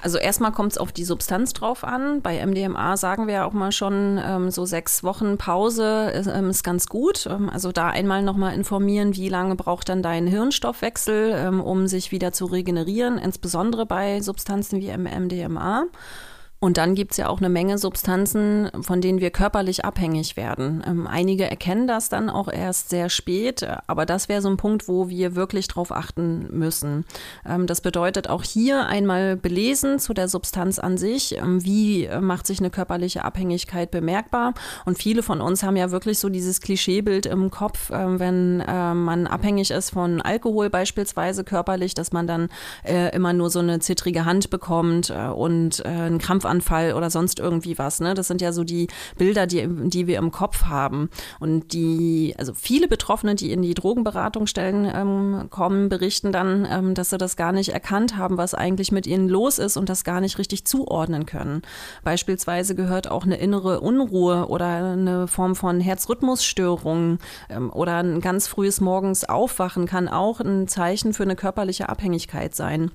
Also 0.00 0.18
erstmal 0.18 0.52
kommt 0.52 0.72
es 0.72 0.78
auf 0.78 0.92
die 0.92 1.04
Substanz 1.04 1.52
drauf 1.52 1.82
an. 1.82 2.22
Bei 2.22 2.44
MDMA 2.44 2.96
sagen 2.96 3.26
wir 3.26 3.34
ja 3.34 3.44
auch 3.44 3.52
mal 3.52 3.72
schon, 3.72 4.20
ähm, 4.24 4.50
so 4.50 4.64
sechs 4.64 5.02
Wochen 5.02 5.38
Pause 5.38 6.10
ist, 6.10 6.28
ähm, 6.28 6.50
ist 6.50 6.62
ganz 6.62 6.86
gut. 6.86 7.26
Ähm, 7.26 7.50
also 7.50 7.72
da 7.72 7.88
einmal 7.88 8.22
nochmal 8.22 8.54
informieren, 8.54 9.16
wie 9.16 9.28
lange 9.28 9.56
braucht 9.56 9.88
dann 9.88 10.02
dein 10.02 10.26
Hirnstoffwechsel, 10.26 11.32
ähm, 11.34 11.60
um 11.60 11.88
sich 11.88 12.12
wieder 12.12 12.32
zu 12.32 12.46
regenerieren, 12.46 13.18
insbesondere 13.18 13.86
bei 13.86 14.20
Substanzen 14.20 14.80
wie 14.80 14.96
MDMA. 14.96 15.86
Und 16.60 16.76
dann 16.76 16.96
gibt 16.96 17.12
es 17.12 17.18
ja 17.18 17.28
auch 17.28 17.38
eine 17.38 17.48
Menge 17.48 17.78
Substanzen, 17.78 18.68
von 18.80 19.00
denen 19.00 19.20
wir 19.20 19.30
körperlich 19.30 19.84
abhängig 19.84 20.36
werden. 20.36 20.82
Ähm, 20.84 21.06
einige 21.06 21.48
erkennen 21.48 21.86
das 21.86 22.08
dann 22.08 22.28
auch 22.28 22.48
erst 22.48 22.90
sehr 22.90 23.10
spät, 23.10 23.64
aber 23.86 24.06
das 24.06 24.28
wäre 24.28 24.42
so 24.42 24.48
ein 24.48 24.56
Punkt, 24.56 24.88
wo 24.88 25.08
wir 25.08 25.36
wirklich 25.36 25.68
drauf 25.68 25.92
achten 25.92 26.48
müssen. 26.50 27.04
Ähm, 27.46 27.68
das 27.68 27.80
bedeutet 27.80 28.28
auch 28.28 28.42
hier 28.42 28.86
einmal 28.86 29.36
belesen 29.36 30.00
zu 30.00 30.14
der 30.14 30.26
Substanz 30.26 30.80
an 30.80 30.98
sich. 30.98 31.36
Ähm, 31.36 31.64
wie 31.64 32.08
macht 32.20 32.46
sich 32.48 32.58
eine 32.58 32.70
körperliche 32.70 33.24
Abhängigkeit 33.24 33.92
bemerkbar? 33.92 34.52
Und 34.84 34.98
viele 34.98 35.22
von 35.22 35.40
uns 35.40 35.62
haben 35.62 35.76
ja 35.76 35.92
wirklich 35.92 36.18
so 36.18 36.28
dieses 36.28 36.60
Klischeebild 36.60 37.26
im 37.26 37.52
Kopf, 37.52 37.90
äh, 37.90 38.18
wenn 38.18 38.60
äh, 38.66 38.94
man 38.94 39.28
abhängig 39.28 39.70
ist 39.70 39.90
von 39.90 40.20
Alkohol 40.20 40.70
beispielsweise 40.70 41.44
körperlich, 41.44 41.94
dass 41.94 42.10
man 42.10 42.26
dann 42.26 42.48
äh, 42.82 43.14
immer 43.14 43.32
nur 43.32 43.48
so 43.48 43.60
eine 43.60 43.78
zittrige 43.78 44.24
Hand 44.24 44.50
bekommt 44.50 45.10
äh, 45.10 45.28
und 45.28 45.84
äh, 45.84 45.88
einen 45.88 46.18
Krampf 46.18 46.47
Schlaganfall 46.48 46.94
oder 46.94 47.10
sonst 47.10 47.38
irgendwie 47.38 47.78
was. 47.78 48.00
Ne? 48.00 48.14
Das 48.14 48.28
sind 48.28 48.40
ja 48.40 48.52
so 48.52 48.64
die 48.64 48.88
Bilder, 49.16 49.46
die, 49.46 49.66
die 49.68 50.06
wir 50.06 50.18
im 50.18 50.30
Kopf 50.30 50.64
haben. 50.64 51.10
Und 51.40 51.72
die, 51.72 52.34
also 52.38 52.54
viele 52.54 52.88
Betroffene, 52.88 53.34
die 53.34 53.52
in 53.52 53.62
die 53.62 53.74
Drogenberatungsstellen 53.74 54.90
ähm, 54.92 55.46
kommen, 55.50 55.88
berichten 55.88 56.32
dann, 56.32 56.66
ähm, 56.70 56.94
dass 56.94 57.10
sie 57.10 57.18
das 57.18 57.36
gar 57.36 57.52
nicht 57.52 57.70
erkannt 57.70 58.16
haben, 58.16 58.38
was 58.38 58.54
eigentlich 58.54 58.92
mit 58.92 59.06
ihnen 59.06 59.28
los 59.28 59.58
ist 59.58 59.76
und 59.76 59.88
das 59.88 60.04
gar 60.04 60.20
nicht 60.20 60.38
richtig 60.38 60.64
zuordnen 60.64 61.26
können. 61.26 61.62
Beispielsweise 62.02 62.74
gehört 62.74 63.10
auch 63.10 63.24
eine 63.24 63.36
innere 63.36 63.80
Unruhe 63.80 64.48
oder 64.48 64.92
eine 64.92 65.28
Form 65.28 65.54
von 65.54 65.80
Herzrhythmusstörung 65.80 67.18
ähm, 67.50 67.70
oder 67.72 67.98
ein 67.98 68.20
ganz 68.20 68.46
frühes 68.46 68.80
Morgens 68.80 69.24
Aufwachen 69.24 69.86
kann 69.86 70.08
auch 70.08 70.40
ein 70.40 70.68
Zeichen 70.68 71.12
für 71.12 71.22
eine 71.22 71.36
körperliche 71.36 71.88
Abhängigkeit 71.88 72.54
sein. 72.54 72.90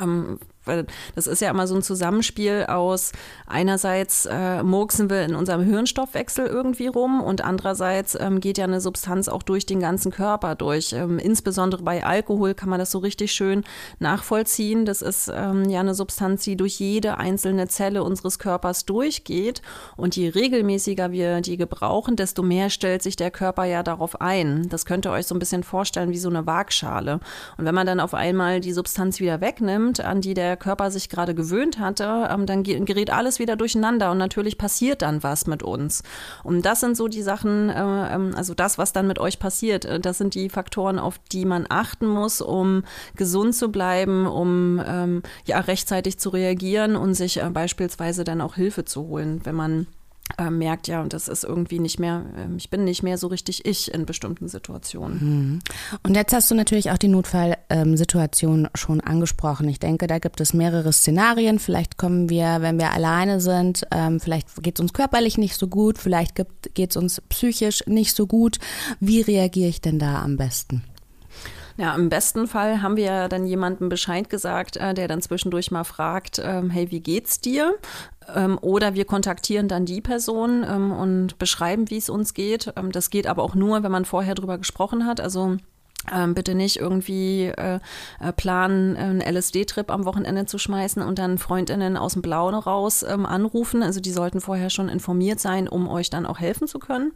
Ähm, 0.00 0.38
weil 0.66 0.86
das 1.14 1.26
ist 1.26 1.40
ja 1.40 1.50
immer 1.50 1.66
so 1.66 1.74
ein 1.74 1.82
Zusammenspiel 1.82 2.66
aus 2.68 3.12
einerseits 3.46 4.26
äh, 4.26 4.62
murksen 4.62 5.10
wir 5.10 5.24
in 5.24 5.34
unserem 5.34 5.62
Hirnstoffwechsel 5.62 6.46
irgendwie 6.46 6.88
rum 6.88 7.22
und 7.22 7.44
andererseits 7.44 8.16
ähm, 8.18 8.40
geht 8.40 8.58
ja 8.58 8.64
eine 8.64 8.80
Substanz 8.80 9.28
auch 9.28 9.42
durch 9.42 9.66
den 9.66 9.80
ganzen 9.80 10.12
Körper 10.12 10.54
durch. 10.54 10.92
Ähm, 10.92 11.18
insbesondere 11.18 11.82
bei 11.82 12.04
Alkohol 12.04 12.54
kann 12.54 12.68
man 12.68 12.78
das 12.78 12.90
so 12.90 12.98
richtig 12.98 13.32
schön 13.32 13.64
nachvollziehen. 13.98 14.84
Das 14.84 15.02
ist 15.02 15.30
ähm, 15.34 15.68
ja 15.68 15.80
eine 15.80 15.94
Substanz, 15.94 16.44
die 16.44 16.56
durch 16.56 16.78
jede 16.80 17.18
einzelne 17.18 17.68
Zelle 17.68 18.02
unseres 18.02 18.38
Körpers 18.38 18.84
durchgeht 18.84 19.62
und 19.96 20.16
je 20.16 20.28
regelmäßiger 20.28 21.12
wir 21.12 21.40
die 21.40 21.56
gebrauchen, 21.56 22.16
desto 22.16 22.42
mehr 22.42 22.70
stellt 22.70 23.02
sich 23.02 23.16
der 23.16 23.30
Körper 23.30 23.64
ja 23.64 23.82
darauf 23.82 24.20
ein. 24.20 24.68
Das 24.68 24.86
könnt 24.86 25.06
ihr 25.06 25.12
euch 25.12 25.26
so 25.26 25.34
ein 25.34 25.38
bisschen 25.38 25.62
vorstellen 25.62 26.10
wie 26.10 26.18
so 26.18 26.28
eine 26.28 26.46
Waagschale. 26.46 27.20
Und 27.56 27.64
wenn 27.64 27.74
man 27.74 27.86
dann 27.86 28.00
auf 28.00 28.14
einmal 28.14 28.60
die 28.60 28.72
Substanz 28.72 29.20
wieder 29.20 29.40
wegnimmt, 29.40 30.00
an 30.00 30.20
die 30.20 30.34
der 30.34 30.55
der 30.56 30.62
Körper 30.62 30.90
sich 30.90 31.08
gerade 31.08 31.34
gewöhnt 31.34 31.78
hatte, 31.78 32.28
ähm, 32.30 32.46
dann 32.46 32.62
gerät 32.62 33.10
alles 33.12 33.38
wieder 33.38 33.56
durcheinander 33.56 34.10
und 34.10 34.18
natürlich 34.18 34.56
passiert 34.56 35.02
dann 35.02 35.22
was 35.22 35.46
mit 35.46 35.62
uns. 35.62 36.02
Und 36.42 36.64
das 36.64 36.80
sind 36.80 36.96
so 36.96 37.08
die 37.08 37.22
Sachen, 37.22 37.68
äh, 37.68 38.14
ähm, 38.14 38.32
also 38.34 38.54
das, 38.54 38.78
was 38.78 38.92
dann 38.92 39.06
mit 39.06 39.18
euch 39.18 39.38
passiert, 39.38 39.84
äh, 39.84 40.00
das 40.00 40.18
sind 40.18 40.34
die 40.34 40.48
Faktoren, 40.48 40.98
auf 40.98 41.18
die 41.32 41.44
man 41.44 41.66
achten 41.68 42.06
muss, 42.06 42.40
um 42.40 42.84
gesund 43.16 43.54
zu 43.54 43.70
bleiben, 43.70 44.26
um 44.26 44.82
ähm, 44.86 45.22
ja 45.44 45.60
rechtzeitig 45.60 46.18
zu 46.18 46.30
reagieren 46.30 46.96
und 46.96 47.14
sich 47.14 47.42
äh, 47.42 47.50
beispielsweise 47.50 48.24
dann 48.24 48.40
auch 48.40 48.54
Hilfe 48.54 48.84
zu 48.84 49.02
holen, 49.02 49.42
wenn 49.44 49.54
man 49.54 49.86
äh, 50.38 50.50
merkt, 50.50 50.88
ja, 50.88 51.02
und 51.02 51.12
das 51.12 51.28
ist 51.28 51.44
irgendwie 51.44 51.78
nicht 51.78 51.98
mehr, 51.98 52.26
äh, 52.36 52.56
ich 52.56 52.68
bin 52.68 52.84
nicht 52.84 53.02
mehr 53.02 53.16
so 53.16 53.28
richtig 53.28 53.64
ich 53.64 53.92
in 53.94 54.06
bestimmten 54.06 54.48
Situationen. 54.48 55.18
Mhm. 55.18 55.58
Und 56.02 56.14
jetzt 56.14 56.32
hast 56.32 56.50
du 56.50 56.54
natürlich 56.54 56.90
auch 56.90 56.98
die 56.98 57.08
Notfallsituation 57.08 58.64
ähm, 58.64 58.70
schon 58.74 59.00
angesprochen. 59.00 59.68
Ich 59.68 59.78
denke, 59.78 60.06
da 60.06 60.18
gibt 60.18 60.40
es 60.40 60.52
mehrere 60.52 60.92
Szenarien. 60.92 61.58
Vielleicht 61.58 61.96
kommen 61.96 62.28
wir, 62.28 62.60
wenn 62.60 62.78
wir 62.78 62.92
alleine 62.92 63.40
sind, 63.40 63.86
ähm, 63.92 64.20
vielleicht 64.20 64.62
geht 64.62 64.78
es 64.78 64.82
uns 64.82 64.92
körperlich 64.92 65.38
nicht 65.38 65.56
so 65.56 65.68
gut, 65.68 65.98
vielleicht 65.98 66.34
geht 66.74 66.90
es 66.90 66.96
uns 66.96 67.20
psychisch 67.28 67.84
nicht 67.86 68.14
so 68.14 68.26
gut. 68.26 68.58
Wie 69.00 69.20
reagiere 69.20 69.68
ich 69.68 69.80
denn 69.80 69.98
da 69.98 70.22
am 70.22 70.36
besten? 70.36 70.82
Ja, 71.78 71.94
im 71.94 72.08
besten 72.08 72.46
Fall 72.46 72.80
haben 72.80 72.96
wir 72.96 73.04
ja 73.04 73.28
dann 73.28 73.46
jemandem 73.46 73.90
Bescheid 73.90 74.30
gesagt, 74.30 74.78
äh, 74.78 74.94
der 74.94 75.08
dann 75.08 75.20
zwischendurch 75.20 75.70
mal 75.70 75.84
fragt, 75.84 76.40
ähm, 76.42 76.70
hey, 76.70 76.90
wie 76.90 77.00
geht's 77.00 77.40
dir? 77.40 77.74
Ähm, 78.34 78.58
oder 78.60 78.94
wir 78.94 79.04
kontaktieren 79.04 79.68
dann 79.68 79.86
die 79.86 80.00
Person 80.00 80.64
ähm, 80.68 80.92
und 80.92 81.38
beschreiben, 81.38 81.90
wie 81.90 81.98
es 81.98 82.08
uns 82.08 82.34
geht. 82.34 82.72
das 82.92 83.10
geht 83.10 83.26
aber 83.26 83.42
auch 83.42 83.54
nur, 83.54 83.82
wenn 83.82 83.92
man 83.92 84.04
vorher 84.04 84.34
drüber 84.34 84.58
gesprochen 84.58 85.06
hat. 85.06 85.20
Also 85.20 85.56
ähm, 86.12 86.34
bitte 86.34 86.54
nicht 86.54 86.76
irgendwie 86.76 87.46
äh, 87.46 87.80
äh 88.20 88.32
planen, 88.32 88.96
einen 88.96 89.20
LSD-Trip 89.20 89.90
am 89.90 90.04
Wochenende 90.04 90.46
zu 90.46 90.58
schmeißen 90.58 91.02
und 91.02 91.18
dann 91.18 91.38
Freundinnen 91.38 91.96
aus 91.96 92.12
dem 92.12 92.22
Blauen 92.22 92.54
raus 92.54 93.04
ähm, 93.08 93.26
anrufen. 93.26 93.82
Also 93.82 94.00
die 94.00 94.12
sollten 94.12 94.40
vorher 94.40 94.70
schon 94.70 94.88
informiert 94.88 95.40
sein, 95.40 95.68
um 95.68 95.88
euch 95.88 96.10
dann 96.10 96.26
auch 96.26 96.38
helfen 96.38 96.68
zu 96.68 96.78
können. 96.78 97.12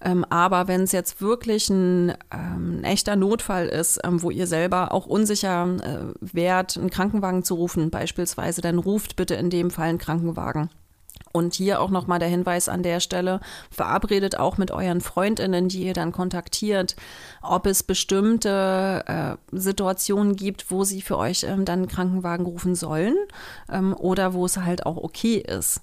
Ähm, 0.00 0.24
aber 0.30 0.68
wenn 0.68 0.82
es 0.82 0.92
jetzt 0.92 1.20
wirklich 1.20 1.68
ein, 1.70 2.10
ähm, 2.32 2.80
ein, 2.80 2.84
echter 2.84 3.16
Notfall 3.16 3.66
ist, 3.66 4.00
ähm, 4.04 4.22
wo 4.22 4.30
ihr 4.30 4.46
selber 4.46 4.92
auch 4.92 5.06
unsicher 5.06 5.68
äh, 5.82 6.14
wärt, 6.20 6.76
einen 6.76 6.90
Krankenwagen 6.90 7.42
zu 7.42 7.54
rufen 7.54 7.90
beispielsweise, 7.90 8.60
dann 8.60 8.78
ruft 8.78 9.16
bitte 9.16 9.34
in 9.34 9.50
dem 9.50 9.70
Fall 9.70 9.88
einen 9.88 9.98
Krankenwagen. 9.98 10.70
Und 11.32 11.54
hier 11.54 11.80
auch 11.80 11.90
nochmal 11.90 12.18
der 12.18 12.28
Hinweis 12.28 12.68
an 12.68 12.82
der 12.82 13.00
Stelle, 13.00 13.40
verabredet 13.70 14.38
auch 14.38 14.58
mit 14.58 14.70
euren 14.70 15.00
Freundinnen, 15.00 15.68
die 15.68 15.84
ihr 15.84 15.94
dann 15.94 16.12
kontaktiert, 16.12 16.94
ob 17.42 17.66
es 17.66 17.82
bestimmte 17.82 19.02
äh, 19.06 19.56
Situationen 19.56 20.36
gibt, 20.36 20.70
wo 20.70 20.84
sie 20.84 21.02
für 21.02 21.16
euch 21.16 21.44
ähm, 21.44 21.64
dann 21.64 21.80
einen 21.80 21.88
Krankenwagen 21.88 22.46
rufen 22.46 22.74
sollen 22.74 23.16
ähm, 23.70 23.94
oder 23.94 24.34
wo 24.34 24.44
es 24.44 24.58
halt 24.58 24.86
auch 24.86 24.96
okay 24.96 25.36
ist. 25.38 25.80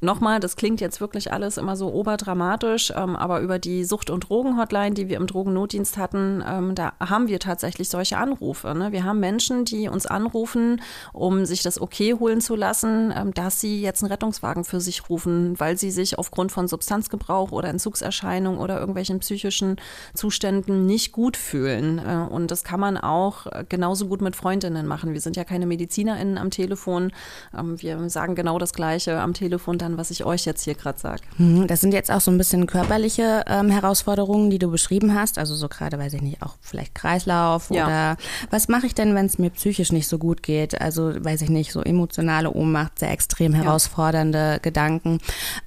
Nochmal, 0.00 0.40
das 0.40 0.56
klingt 0.56 0.80
jetzt 0.80 1.00
wirklich 1.00 1.32
alles 1.32 1.56
immer 1.56 1.76
so 1.76 1.92
oberdramatisch, 1.92 2.92
ähm, 2.94 3.16
aber 3.16 3.40
über 3.40 3.58
die 3.58 3.84
Sucht- 3.84 4.10
und 4.10 4.28
Drogen-Hotline, 4.28 4.94
die 4.94 5.08
wir 5.08 5.16
im 5.16 5.26
Drogennotdienst 5.26 5.96
hatten, 5.98 6.44
ähm, 6.46 6.74
da 6.74 6.92
haben 7.00 7.28
wir 7.28 7.40
tatsächlich 7.40 7.88
solche 7.88 8.16
Anrufe. 8.16 8.74
Ne? 8.74 8.92
Wir 8.92 9.04
haben 9.04 9.20
Menschen, 9.20 9.64
die 9.64 9.88
uns 9.88 10.06
anrufen, 10.06 10.80
um 11.12 11.44
sich 11.44 11.62
das 11.62 11.80
okay 11.80 12.14
holen 12.14 12.40
zu 12.40 12.56
lassen, 12.56 13.12
ähm, 13.16 13.34
dass 13.34 13.60
sie 13.60 13.82
jetzt 13.82 14.02
einen 14.02 14.12
Rettungswagen 14.12 14.64
für 14.64 14.80
sich 14.80 15.10
rufen, 15.10 15.58
weil 15.60 15.76
sie 15.76 15.90
sich 15.90 16.18
aufgrund 16.18 16.52
von 16.52 16.68
Substanzgebrauch 16.68 17.52
oder 17.52 17.68
Entzugserscheinung 17.68 18.58
oder 18.58 18.78
irgendwelchen 18.78 19.20
psychischen 19.20 19.76
Zuständen 20.14 20.86
nicht 20.86 21.12
gut 21.12 21.36
fühlen. 21.36 21.98
Äh, 21.98 22.32
und 22.32 22.50
das 22.50 22.64
kann 22.64 22.80
man 22.80 22.96
auch 22.96 23.46
äh, 23.46 23.64
genauso 23.68 24.08
gut 24.08 24.22
mit 24.22 24.36
Freundinnen 24.36 24.86
machen. 24.86 25.12
Wir 25.12 25.20
sind 25.20 25.36
ja 25.36 25.44
keine 25.44 25.66
MedizinerInnen 25.66 26.38
am 26.38 26.50
Telefon. 26.50 27.12
Ähm, 27.56 27.80
wir 27.80 28.08
sagen 28.08 28.34
genau 28.34 28.58
das 28.58 28.72
Gleiche 28.72 29.20
am 29.20 29.34
Telefon 29.34 29.65
Mikrofon 29.66 29.78
dann, 29.78 29.98
was 29.98 30.10
ich 30.10 30.24
euch 30.24 30.44
jetzt 30.44 30.62
hier 30.62 30.74
gerade 30.74 30.98
sage. 30.98 31.22
Mhm, 31.38 31.66
das 31.66 31.80
sind 31.80 31.92
jetzt 31.92 32.10
auch 32.10 32.20
so 32.20 32.30
ein 32.30 32.38
bisschen 32.38 32.66
körperliche 32.66 33.44
ähm, 33.46 33.70
Herausforderungen, 33.70 34.50
die 34.50 34.58
du 34.58 34.70
beschrieben 34.70 35.14
hast. 35.14 35.38
Also 35.38 35.54
so 35.54 35.68
gerade, 35.68 35.98
weiß 35.98 36.14
ich 36.14 36.22
nicht, 36.22 36.42
auch 36.42 36.54
vielleicht 36.60 36.94
Kreislauf 36.94 37.70
ja. 37.70 37.86
oder 37.86 38.16
was 38.50 38.68
mache 38.68 38.86
ich 38.86 38.94
denn, 38.94 39.14
wenn 39.14 39.26
es 39.26 39.38
mir 39.38 39.50
psychisch 39.50 39.92
nicht 39.92 40.08
so 40.08 40.18
gut 40.18 40.42
geht? 40.42 40.80
Also 40.80 41.12
weiß 41.24 41.42
ich 41.42 41.50
nicht, 41.50 41.72
so 41.72 41.82
emotionale 41.82 42.50
Ohnmacht, 42.52 42.98
sehr 42.98 43.10
extrem 43.10 43.54
herausfordernde 43.54 44.38
ja. 44.38 44.58
Gedanken. 44.58 45.18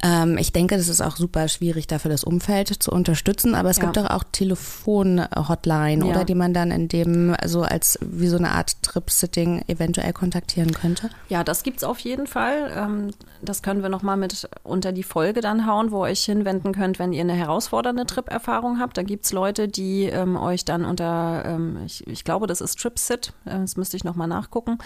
Ähm, 0.04 0.38
ich 0.38 0.52
denke, 0.52 0.78
das 0.78 0.88
ist 0.88 1.02
auch 1.02 1.18
super 1.18 1.48
schwierig, 1.48 1.88
dafür 1.88 2.12
das 2.12 2.24
Umfeld 2.24 2.70
zu 2.70 2.92
unterstützen. 2.92 3.56
Aber 3.56 3.70
es 3.70 3.78
ja. 3.78 3.84
gibt 3.84 3.98
doch 3.98 4.10
auch 4.10 4.24
Telefon-Hotline, 4.32 6.06
oder 6.06 6.24
die 6.24 6.36
man 6.36 6.54
dann 6.54 6.72
in 6.72 6.88
dem, 6.88 7.36
also 7.40 7.64
als 7.64 8.00
wie 8.02 8.28
so 8.28 8.38
eine 8.38 8.52
Art 8.52 8.82
Trip-Sitting 8.84 9.64
eventuell 9.68 10.14
kontaktieren 10.14 10.72
könnte. 10.72 11.10
Ja, 11.28 11.44
das 11.44 11.64
gibt 11.64 11.78
es 11.78 11.84
auf 11.84 12.00
jeden 12.00 12.28
Fall. 12.28 12.72
Ähm, 12.76 13.12
das 13.42 13.62
können 13.62 13.82
wir 13.82 13.88
wir 13.89 13.91
nochmal 13.91 14.17
mit 14.17 14.47
unter 14.63 14.91
die 14.91 15.04
Folge 15.04 15.41
dann 15.41 15.65
hauen, 15.65 15.91
wo 15.91 16.06
ihr 16.06 16.12
euch 16.12 16.23
hinwenden 16.23 16.73
könnt, 16.73 16.99
wenn 16.99 17.12
ihr 17.12 17.21
eine 17.21 17.34
herausfordernde 17.34 18.06
Trip-Erfahrung 18.06 18.80
habt. 18.80 18.97
Da 18.97 19.04
gibt 19.04 19.25
es 19.25 19.34
Leute, 19.34 19.67
die 19.67 20.04
ähm, 20.06 20.38
euch 20.38 20.65
dann 20.65 20.86
unter, 20.86 21.43
ähm, 21.45 21.80
ich, 21.86 22.08
ich, 22.08 22.23
glaube, 22.23 22.47
das 22.47 22.62
ist 22.62 22.80
TripSit, 22.80 23.34
äh, 23.45 23.60
das 23.60 23.75
müsste 23.75 23.97
ich 23.97 24.04
nochmal 24.04 24.28
nachgucken. 24.28 24.78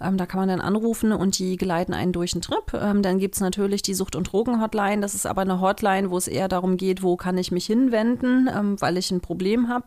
Ähm, 0.00 0.16
da 0.16 0.26
kann 0.26 0.40
man 0.40 0.48
dann 0.48 0.60
anrufen 0.60 1.12
und 1.12 1.38
die 1.38 1.56
geleiten 1.56 1.94
einen 1.94 2.12
durch 2.12 2.32
den 2.32 2.42
Trip. 2.42 2.72
Ähm, 2.74 3.02
dann 3.02 3.18
gibt 3.18 3.34
es 3.34 3.40
natürlich 3.40 3.82
die 3.82 3.94
Sucht- 3.94 4.16
und 4.16 4.32
Drogen-Hotline. 4.32 5.00
Das 5.00 5.14
ist 5.14 5.26
aber 5.26 5.42
eine 5.42 5.60
Hotline, 5.60 6.10
wo 6.10 6.16
es 6.16 6.28
eher 6.28 6.48
darum 6.48 6.76
geht, 6.76 7.02
wo 7.02 7.16
kann 7.16 7.38
ich 7.38 7.50
mich 7.50 7.66
hinwenden, 7.66 8.48
ähm, 8.54 8.80
weil 8.80 8.96
ich 8.96 9.10
ein 9.10 9.20
Problem 9.20 9.68
habe. 9.68 9.86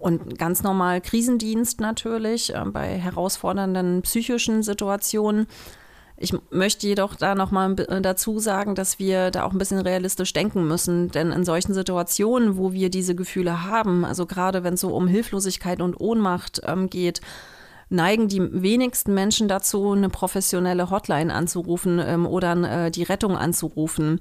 Und 0.00 0.38
ganz 0.38 0.62
normal 0.62 1.02
Krisendienst 1.02 1.80
natürlich 1.80 2.54
äh, 2.54 2.64
bei 2.64 2.96
herausfordernden 2.98 4.02
psychischen 4.02 4.62
Situationen. 4.62 5.46
Ich 6.22 6.34
möchte 6.50 6.86
jedoch 6.86 7.16
da 7.16 7.34
nochmal 7.34 7.80
äh, 7.80 8.02
dazu 8.02 8.38
sagen, 8.38 8.74
dass 8.74 8.98
wir 8.98 9.30
da 9.30 9.44
auch 9.44 9.52
ein 9.52 9.58
bisschen 9.58 9.80
realistisch 9.80 10.34
denken 10.34 10.68
müssen. 10.68 11.10
Denn 11.10 11.32
in 11.32 11.46
solchen 11.46 11.72
Situationen, 11.72 12.58
wo 12.58 12.74
wir 12.74 12.90
diese 12.90 13.14
Gefühle 13.14 13.64
haben, 13.64 14.04
also 14.04 14.26
gerade 14.26 14.62
wenn 14.62 14.74
es 14.74 14.82
so 14.82 14.94
um 14.94 15.08
Hilflosigkeit 15.08 15.80
und 15.80 15.98
Ohnmacht 15.98 16.60
ähm, 16.66 16.90
geht, 16.90 17.22
neigen 17.90 18.28
die 18.28 18.40
wenigsten 18.40 19.12
Menschen 19.14 19.48
dazu, 19.48 19.92
eine 19.92 20.08
professionelle 20.08 20.90
Hotline 20.90 21.34
anzurufen 21.34 22.00
ähm, 22.02 22.26
oder 22.26 22.86
äh, 22.86 22.90
die 22.90 23.02
Rettung 23.02 23.36
anzurufen. 23.36 24.20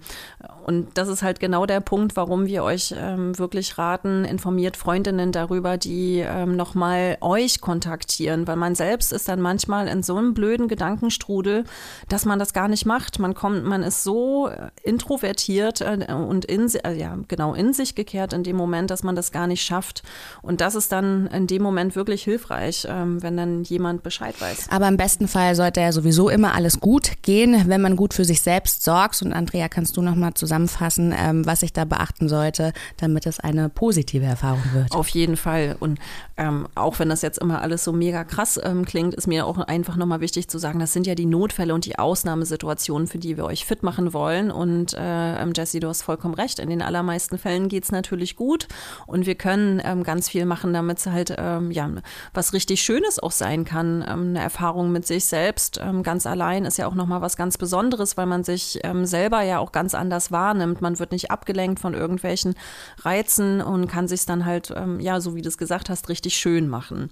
Und 0.65 0.89
das 0.95 1.07
ist 1.07 1.23
halt 1.23 1.39
genau 1.39 1.65
der 1.65 1.79
Punkt, 1.79 2.15
warum 2.15 2.47
wir 2.47 2.63
euch 2.63 2.93
ähm, 2.97 3.37
wirklich 3.37 3.77
raten, 3.77 4.25
informiert 4.25 4.75
Freundinnen 4.75 5.31
darüber, 5.31 5.77
die 5.77 6.19
ähm, 6.19 6.55
nochmal 6.55 7.17
euch 7.21 7.61
kontaktieren, 7.61 8.47
weil 8.47 8.55
man 8.55 8.75
selbst 8.75 9.13
ist 9.13 9.27
dann 9.27 9.41
manchmal 9.41 9.87
in 9.87 10.03
so 10.03 10.15
einem 10.15 10.33
blöden 10.33 10.67
Gedankenstrudel, 10.67 11.63
dass 12.07 12.25
man 12.25 12.39
das 12.39 12.53
gar 12.53 12.67
nicht 12.67 12.85
macht. 12.85 13.19
Man 13.19 13.35
kommt, 13.35 13.65
man 13.65 13.83
ist 13.83 14.03
so 14.03 14.49
introvertiert 14.83 15.81
äh, 15.81 16.11
und 16.13 16.45
in, 16.45 16.69
äh, 16.83 16.93
ja, 16.93 17.17
genau 17.27 17.53
in 17.53 17.73
sich 17.73 17.93
gekehrt 17.93 18.33
in 18.33 18.43
dem 18.43 18.55
Moment, 18.55 18.89
dass 18.89 19.03
man 19.03 19.15
das 19.15 19.31
gar 19.31 19.47
nicht 19.47 19.61
schafft. 19.61 20.03
Und 20.41 20.61
das 20.61 20.73
ist 20.75 20.91
dann 20.91 21.27
in 21.27 21.47
dem 21.47 21.61
Moment 21.61 21.95
wirklich 21.95 22.23
hilfreich, 22.23 22.87
ähm, 22.89 23.21
wenn 23.21 23.37
dann 23.37 23.58
jemand 23.63 24.03
Bescheid 24.03 24.39
weiß. 24.39 24.67
Aber 24.69 24.87
im 24.87 24.97
besten 24.97 25.27
Fall 25.27 25.55
sollte 25.55 25.81
ja 25.81 25.91
sowieso 25.91 26.29
immer 26.29 26.53
alles 26.53 26.79
gut 26.79 27.21
gehen, 27.21 27.63
wenn 27.67 27.81
man 27.81 27.95
gut 27.95 28.13
für 28.13 28.25
sich 28.25 28.41
selbst 28.41 28.83
sorgt. 28.83 29.21
Und 29.21 29.33
Andrea, 29.33 29.69
kannst 29.69 29.97
du 29.97 30.01
noch 30.01 30.15
mal 30.15 30.33
zusammenfassen, 30.33 31.13
ähm, 31.17 31.45
was 31.45 31.63
ich 31.63 31.73
da 31.73 31.85
beachten 31.85 32.29
sollte, 32.29 32.73
damit 32.97 33.25
es 33.25 33.39
eine 33.39 33.69
positive 33.69 34.25
Erfahrung 34.25 34.63
wird? 34.73 34.91
Auf 34.91 35.09
jeden 35.09 35.37
Fall. 35.37 35.75
Und 35.79 35.99
ähm, 36.37 36.67
auch 36.75 36.99
wenn 36.99 37.09
das 37.09 37.21
jetzt 37.21 37.39
immer 37.39 37.61
alles 37.61 37.83
so 37.83 37.91
mega 37.91 38.23
krass 38.23 38.59
ähm, 38.63 38.85
klingt, 38.85 39.13
ist 39.15 39.27
mir 39.27 39.45
auch 39.45 39.57
einfach 39.57 39.95
noch 39.95 40.05
mal 40.05 40.21
wichtig 40.21 40.47
zu 40.47 40.57
sagen, 40.57 40.79
das 40.79 40.93
sind 40.93 41.07
ja 41.07 41.15
die 41.15 41.25
Notfälle 41.25 41.73
und 41.73 41.85
die 41.85 41.97
Ausnahmesituationen, 41.97 43.07
für 43.07 43.17
die 43.17 43.37
wir 43.37 43.45
euch 43.45 43.65
fit 43.65 43.83
machen 43.83 44.13
wollen. 44.13 44.51
Und 44.51 44.93
äh, 44.93 45.41
ähm, 45.41 45.53
Jesse, 45.55 45.79
du 45.79 45.87
hast 45.87 46.01
vollkommen 46.01 46.33
recht. 46.33 46.59
In 46.59 46.69
den 46.69 46.81
allermeisten 46.81 47.37
Fällen 47.37 47.67
geht 47.67 47.83
es 47.83 47.91
natürlich 47.91 48.35
gut 48.35 48.67
und 49.07 49.25
wir 49.25 49.35
können 49.35 49.81
ähm, 49.83 50.03
ganz 50.03 50.29
viel 50.29 50.45
machen, 50.45 50.73
damit 50.73 50.99
es 50.99 51.05
halt 51.07 51.35
ähm, 51.37 51.71
ja 51.71 51.89
was 52.33 52.53
richtig 52.53 52.81
Schönes 52.81 53.19
auch 53.19 53.31
sein 53.31 53.48
sein 53.49 53.65
kann. 53.65 54.05
Ähm, 54.07 54.29
eine 54.29 54.41
Erfahrung 54.41 54.91
mit 54.91 55.07
sich 55.07 55.25
selbst 55.25 55.79
ähm, 55.83 56.03
ganz 56.03 56.25
allein 56.27 56.65
ist 56.65 56.77
ja 56.77 56.87
auch 56.87 56.93
nochmal 56.93 57.21
was 57.21 57.35
ganz 57.35 57.57
Besonderes, 57.57 58.15
weil 58.17 58.27
man 58.27 58.43
sich 58.43 58.79
ähm, 58.83 59.05
selber 59.05 59.41
ja 59.41 59.59
auch 59.59 59.71
ganz 59.71 59.95
anders 59.95 60.31
wahrnimmt. 60.31 60.81
Man 60.81 60.99
wird 60.99 61.11
nicht 61.11 61.31
abgelenkt 61.31 61.79
von 61.79 61.93
irgendwelchen 61.93 62.55
Reizen 62.99 63.61
und 63.61 63.87
kann 63.87 64.07
sich 64.07 64.25
dann 64.25 64.45
halt, 64.45 64.73
ja, 64.99 65.21
so 65.21 65.35
wie 65.35 65.41
du 65.41 65.47
es 65.47 65.57
gesagt 65.57 65.89
hast, 65.89 66.09
richtig 66.09 66.35
schön 66.35 66.67
machen 66.67 67.09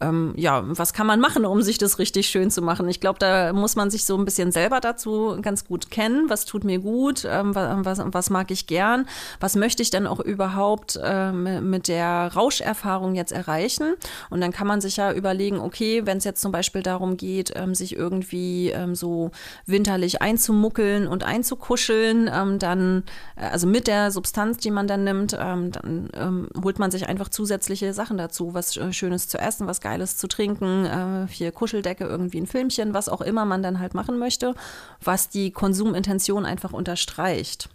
ähm, 0.00 0.34
ja, 0.36 0.62
was 0.66 0.92
kann 0.92 1.06
man 1.06 1.20
machen, 1.20 1.44
um 1.44 1.62
sich 1.62 1.78
das 1.78 1.98
richtig 1.98 2.28
schön 2.28 2.50
zu 2.50 2.62
machen? 2.62 2.88
Ich 2.88 3.00
glaube, 3.00 3.18
da 3.18 3.52
muss 3.52 3.76
man 3.76 3.90
sich 3.90 4.04
so 4.04 4.16
ein 4.16 4.24
bisschen 4.24 4.50
selber 4.50 4.80
dazu 4.80 5.38
ganz 5.40 5.64
gut 5.64 5.90
kennen. 5.90 6.28
Was 6.28 6.44
tut 6.44 6.64
mir 6.64 6.78
gut? 6.78 7.24
Ähm, 7.24 7.54
was, 7.54 8.00
was, 8.02 8.30
mag 8.30 8.50
ich 8.50 8.66
gern? 8.66 9.06
Was 9.40 9.54
möchte 9.56 9.82
ich 9.82 9.90
denn 9.90 10.06
auch 10.06 10.20
überhaupt 10.20 10.98
äh, 11.02 11.30
mit 11.32 11.88
der 11.88 12.32
Rauscherfahrung 12.34 13.14
jetzt 13.14 13.32
erreichen? 13.32 13.94
Und 14.30 14.40
dann 14.40 14.52
kann 14.52 14.66
man 14.66 14.80
sich 14.80 14.96
ja 14.96 15.12
überlegen, 15.12 15.60
okay, 15.60 16.02
wenn 16.04 16.18
es 16.18 16.24
jetzt 16.24 16.40
zum 16.40 16.50
Beispiel 16.50 16.82
darum 16.82 17.16
geht, 17.16 17.52
ähm, 17.54 17.74
sich 17.74 17.94
irgendwie 17.94 18.70
ähm, 18.70 18.94
so 18.94 19.30
winterlich 19.66 20.22
einzumuckeln 20.22 21.06
und 21.06 21.22
einzukuscheln, 21.24 22.30
ähm, 22.32 22.58
dann, 22.58 23.04
äh, 23.36 23.46
also 23.46 23.66
mit 23.66 23.86
der 23.86 24.10
Substanz, 24.10 24.58
die 24.58 24.70
man 24.70 24.88
dann 24.88 25.04
nimmt, 25.04 25.36
ähm, 25.38 25.70
dann 25.70 26.10
holt 26.62 26.78
man 26.78 26.90
sich 26.90 27.08
einfach 27.08 27.28
zusätzliche 27.28 27.92
Sachen 27.92 28.18
dazu, 28.18 28.54
was 28.54 28.76
äh, 28.76 28.92
Schönes 28.92 29.28
zu 29.28 29.38
essen, 29.38 29.66
was 29.66 29.80
Geiles 29.80 29.93
zu 30.16 30.26
trinken, 30.28 30.84
äh, 30.84 31.26
hier 31.30 31.52
Kuscheldecke, 31.52 32.04
irgendwie 32.04 32.40
ein 32.40 32.46
Filmchen, 32.46 32.94
was 32.94 33.08
auch 33.08 33.20
immer 33.20 33.44
man 33.44 33.62
dann 33.62 33.80
halt 33.80 33.94
machen 33.94 34.18
möchte, 34.18 34.54
was 35.02 35.28
die 35.28 35.50
Konsumintention 35.50 36.44
einfach 36.46 36.72
unterstreicht. 36.72 37.68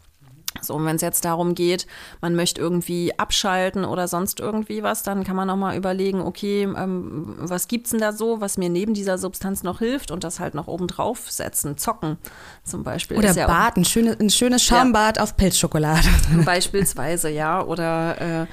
So, 0.62 0.76
und 0.76 0.86
wenn 0.86 0.96
es 0.96 1.02
jetzt 1.02 1.26
darum 1.26 1.54
geht, 1.54 1.86
man 2.22 2.36
möchte 2.36 2.60
irgendwie 2.60 3.18
abschalten 3.18 3.86
oder 3.86 4.08
sonst 4.08 4.40
irgendwie 4.40 4.82
was, 4.82 5.04
dann 5.04 5.24
kann 5.24 5.36
man 5.36 5.50
auch 5.50 5.56
mal 5.56 5.78
überlegen, 5.78 6.22
okay, 6.22 6.64
ähm, 6.64 7.36
was 7.38 7.68
gibt's 7.68 7.92
denn 7.92 8.00
da 8.00 8.12
so, 8.12 8.42
was 8.42 8.58
mir 8.58 8.70
neben 8.70 8.94
dieser 8.94 9.18
Substanz 9.18 9.64
noch 9.64 9.80
hilft 9.80 10.12
und 10.12 10.24
das 10.24 10.40
halt 10.40 10.56
noch 10.56 10.68
oben 10.68 10.88
drauf 10.88 11.30
setzen, 11.32 11.78
zocken 11.78 12.18
zum 12.64 12.84
Beispiel. 12.84 13.18
Oder 13.18 13.32
ja 13.34 13.48
Bad, 13.48 13.78
ein, 13.78 13.86
schönes, 13.86 14.20
ein 14.20 14.30
schönes 14.30 14.64
Schaumbad 14.64 15.18
ja. 15.18 15.24
auf 15.24 15.38
Pilzschokolade. 15.38 16.08
Beispielsweise, 16.46 17.30
ja. 17.30 17.64
Oder 17.64 18.42
äh, 18.42 18.48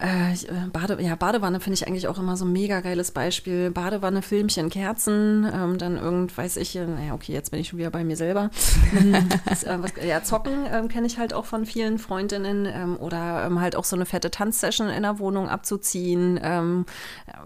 äh, 0.00 0.32
äh, 0.32 0.68
Bade, 0.72 1.02
ja, 1.02 1.16
Badewanne 1.16 1.60
finde 1.60 1.74
ich 1.74 1.86
eigentlich 1.86 2.06
auch 2.08 2.18
immer 2.18 2.36
so 2.36 2.44
ein 2.44 2.52
mega 2.52 2.80
geiles 2.80 3.10
Beispiel. 3.10 3.70
Badewanne, 3.70 4.22
Filmchen, 4.22 4.70
Kerzen, 4.70 5.50
ähm, 5.52 5.78
dann 5.78 5.96
irgend, 5.96 6.36
weiß 6.36 6.56
ich, 6.58 6.76
äh, 6.76 6.86
naja, 6.86 7.14
okay, 7.14 7.32
jetzt 7.32 7.50
bin 7.50 7.60
ich 7.60 7.68
schon 7.68 7.78
wieder 7.78 7.90
bei 7.90 8.04
mir 8.04 8.16
selber. 8.16 8.50
das, 9.46 9.64
äh, 9.64 9.76
was, 9.80 9.92
ja, 10.04 10.22
Zocken 10.22 10.66
ähm, 10.70 10.88
kenne 10.88 11.06
ich 11.06 11.18
halt 11.18 11.34
auch 11.34 11.46
von 11.46 11.66
vielen 11.66 11.98
Freundinnen 11.98 12.66
ähm, 12.66 12.96
oder 12.96 13.44
ähm, 13.46 13.60
halt 13.60 13.74
auch 13.74 13.84
so 13.84 13.96
eine 13.96 14.06
fette 14.06 14.30
Tanzsession 14.30 14.88
in 14.88 15.02
der 15.02 15.18
Wohnung 15.18 15.48
abzuziehen, 15.48 16.38
ähm, 16.42 16.86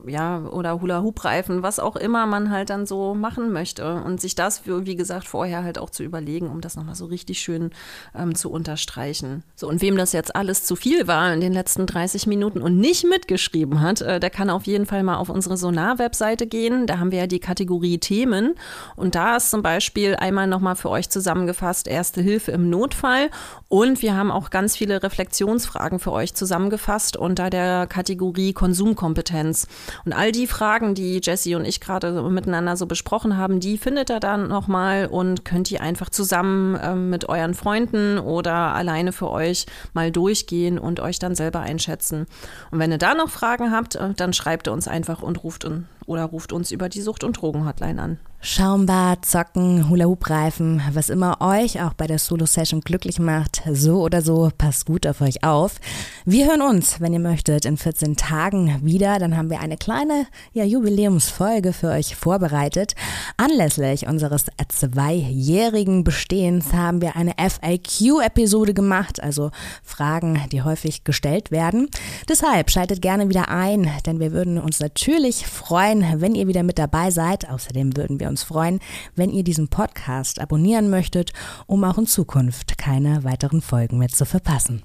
ja, 0.07 0.41
oder 0.41 0.81
Hula-Hoop-Reifen, 0.81 1.63
was 1.63 1.79
auch 1.79 1.97
immer 1.97 2.27
man 2.27 2.51
halt 2.51 2.69
dann 2.69 2.87
so 2.87 3.15
machen 3.15 3.53
möchte 3.53 3.95
und 4.03 4.21
sich 4.21 4.35
das, 4.35 4.63
wie 4.67 4.97
gesagt, 4.97 5.27
vorher 5.27 5.65
halt 5.65 5.79
auch 5.79 5.91
zu 5.91 6.03
überlegen, 6.03 6.49
um 6.49 6.61
das 6.61 6.77
nochmal 6.77 6.97
so 6.97 7.07
richtig 7.07 7.41
schön 7.41 7.71
ähm, 8.15 8.35
zu 8.35 8.51
unterstreichen. 8.51 9.43
So, 9.55 9.69
und 9.69 9.81
wem 9.81 9.97
das 9.97 10.13
jetzt 10.13 10.37
alles 10.37 10.65
zu 10.65 10.77
viel 10.77 11.07
war 11.07 11.33
in 11.33 11.41
den 11.41 11.53
letzten 11.53 11.87
30 11.87 12.27
Minuten, 12.27 12.42
Minuten 12.43 12.61
und 12.61 12.77
nicht 12.77 13.05
mitgeschrieben 13.05 13.81
hat, 13.81 14.01
äh, 14.01 14.19
der 14.19 14.31
kann 14.31 14.51
auf 14.51 14.67
jeden 14.67 14.85
Fall 14.85 15.05
mal 15.05 15.17
auf 15.17 15.29
unsere 15.29 15.57
Sonar-Webseite 15.57 16.49
gehen. 16.49 16.89
Da 16.89 16.99
haben 16.99 17.13
wir 17.13 17.21
ja 17.21 17.27
die 17.29 17.39
Kategorie 17.39 17.99
Themen. 17.99 18.55
Und 18.97 19.15
da 19.15 19.37
ist 19.37 19.51
zum 19.51 19.63
Beispiel 19.63 20.17
einmal 20.17 20.49
nochmal 20.49 20.75
für 20.75 20.91
euch 20.91 21.09
zusammengefasst 21.09 21.87
Erste 21.87 22.21
Hilfe 22.21 22.51
im 22.51 22.69
Notfall. 22.69 23.31
Und 23.69 24.03
wir 24.03 24.17
haben 24.17 24.33
auch 24.33 24.51
ganz 24.51 24.77
viele 24.77 25.05
Reflexionsfragen 25.05 26.01
für 26.01 26.11
euch 26.11 26.35
zusammengefasst 26.35 27.17
unter 27.17 27.49
der 27.49 27.87
Kategorie 27.87 28.53
Konsumkompetenz. 28.53 29.69
Und 30.05 30.13
all 30.13 30.33
die 30.33 30.49
Fragen, 30.49 30.97
die 30.97 31.21
Jessie 31.23 31.55
und 31.55 31.65
ich 31.65 31.81
gerade 31.81 32.29
miteinander 32.29 32.77
so 32.77 32.87
besprochen 32.87 33.37
haben, 33.37 33.61
die 33.61 33.79
findet 33.79 34.11
ihr 34.11 34.19
dann 34.19 34.49
nochmal 34.49 35.07
und 35.07 35.45
könnt 35.45 35.71
ihr 35.71 35.81
einfach 35.81 36.11
zusammen 36.11 36.75
äh, 36.75 36.97
mit 36.97 37.29
euren 37.29 37.55
Freunden 37.55 38.19
oder 38.19 38.53
alleine 38.53 39.13
für 39.13 39.31
euch 39.31 39.67
mal 39.93 40.11
durchgehen 40.11 40.81
und 40.81 40.99
euch 40.99 41.21
dann 41.21 41.37
selber 41.37 41.61
einschätzen. 41.61 42.27
Und 42.71 42.79
wenn 42.79 42.91
ihr 42.91 42.99
da 42.99 43.15
noch 43.15 43.31
Fragen 43.31 43.73
habt, 43.73 43.97
äh, 43.97 44.15
dann 44.15 44.33
schreibt 44.33 44.69
ihr 44.69 44.73
uns 44.73 44.89
einfach 44.89 45.23
und 45.23 45.43
ruft 45.45 45.67
oder 46.07 46.25
ruft 46.25 46.53
uns 46.53 46.71
über 46.71 46.89
die 46.89 47.03
Sucht- 47.03 47.25
und 47.25 47.41
Drogen-Hotline 47.41 48.01
an. 48.01 48.19
Schaumbad, 48.45 49.25
Zocken, 49.25 49.89
Hula-Hoop-Reifen, 49.89 50.83
was 50.95 51.11
immer 51.11 51.41
euch 51.41 51.81
auch 51.81 51.95
bei 51.95 52.09
der 52.09 52.19
Solo-Session 52.19 52.81
glücklich 52.81 53.21
macht, 53.21 53.63
so 53.71 54.03
oder 54.03 54.21
so, 54.21 54.51
passt 54.59 54.85
gut 54.85 55.07
auf 55.07 55.21
euch 55.21 55.45
auf. 55.45 55.77
Wir 56.25 56.47
hören 56.49 56.61
uns, 56.61 57.01
wenn 57.01 57.13
ihr 57.13 57.21
möchtet, 57.21 57.65
in 57.65 57.77
14 57.77 58.17
Tagen 58.17 58.81
wieder. 58.83 59.21
Dann 59.21 59.37
haben 59.37 59.49
wir 59.49 59.61
eine 59.61 59.77
kleine 59.77 60.27
ja, 60.53 60.65
Jubiläumsfolge 60.65 61.73
für 61.73 61.91
euch 61.91 62.17
vorbereitet. 62.17 62.97
Anlässlich 63.37 64.09
unseres 64.09 64.47
zweijährigen 64.69 66.03
Bestehens 66.03 66.73
haben 66.73 67.01
wir 67.01 67.15
eine 67.15 67.35
FAQ-Episode 67.39 68.75
gemacht, 68.75 69.23
also 69.23 69.53
Fragen, 69.85 70.41
die 70.51 70.63
häufig 70.63 71.05
gestellt 71.05 71.53
werden. 71.53 71.89
Deshalb 72.29 72.73
schaltet 72.73 73.03
gerne 73.03 73.29
wieder 73.29 73.51
ein, 73.51 73.89
denn 74.05 74.19
wir 74.19 74.33
würden 74.33 74.59
uns 74.59 74.81
natürlich 74.81 75.47
freuen, 75.47 76.21
wenn 76.21 76.35
ihr 76.35 76.49
wieder 76.49 76.65
mit 76.65 76.81
dabei 76.81 77.13
seid. 77.13 77.49
Außerdem 77.49 77.97
würden 77.97 78.19
wir 78.19 78.32
uns 78.33 78.43
freuen, 78.43 78.81
wenn 79.15 79.31
ihr 79.31 79.45
diesen 79.45 79.69
Podcast 79.69 80.41
abonnieren 80.41 80.91
möchtet, 80.91 81.33
um 81.67 81.85
auch 81.85 81.99
in 81.99 82.07
Zukunft 82.07 82.79
keine 82.79 83.23
weiteren 83.25 83.63
Folgen 83.63 83.99
mehr 83.99 84.09
zu 84.09 84.25
verpassen. 84.25 84.83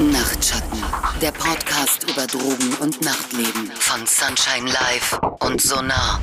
Nachtschatten, 0.00 0.82
der 1.20 1.32
Podcast 1.32 2.10
über 2.10 2.26
Drogen 2.26 2.74
und 2.80 3.00
Nachtleben 3.02 3.70
von 3.74 4.00
Sunshine 4.06 4.70
Live 4.70 5.20
und 5.40 5.60
Sonar. 5.60 6.20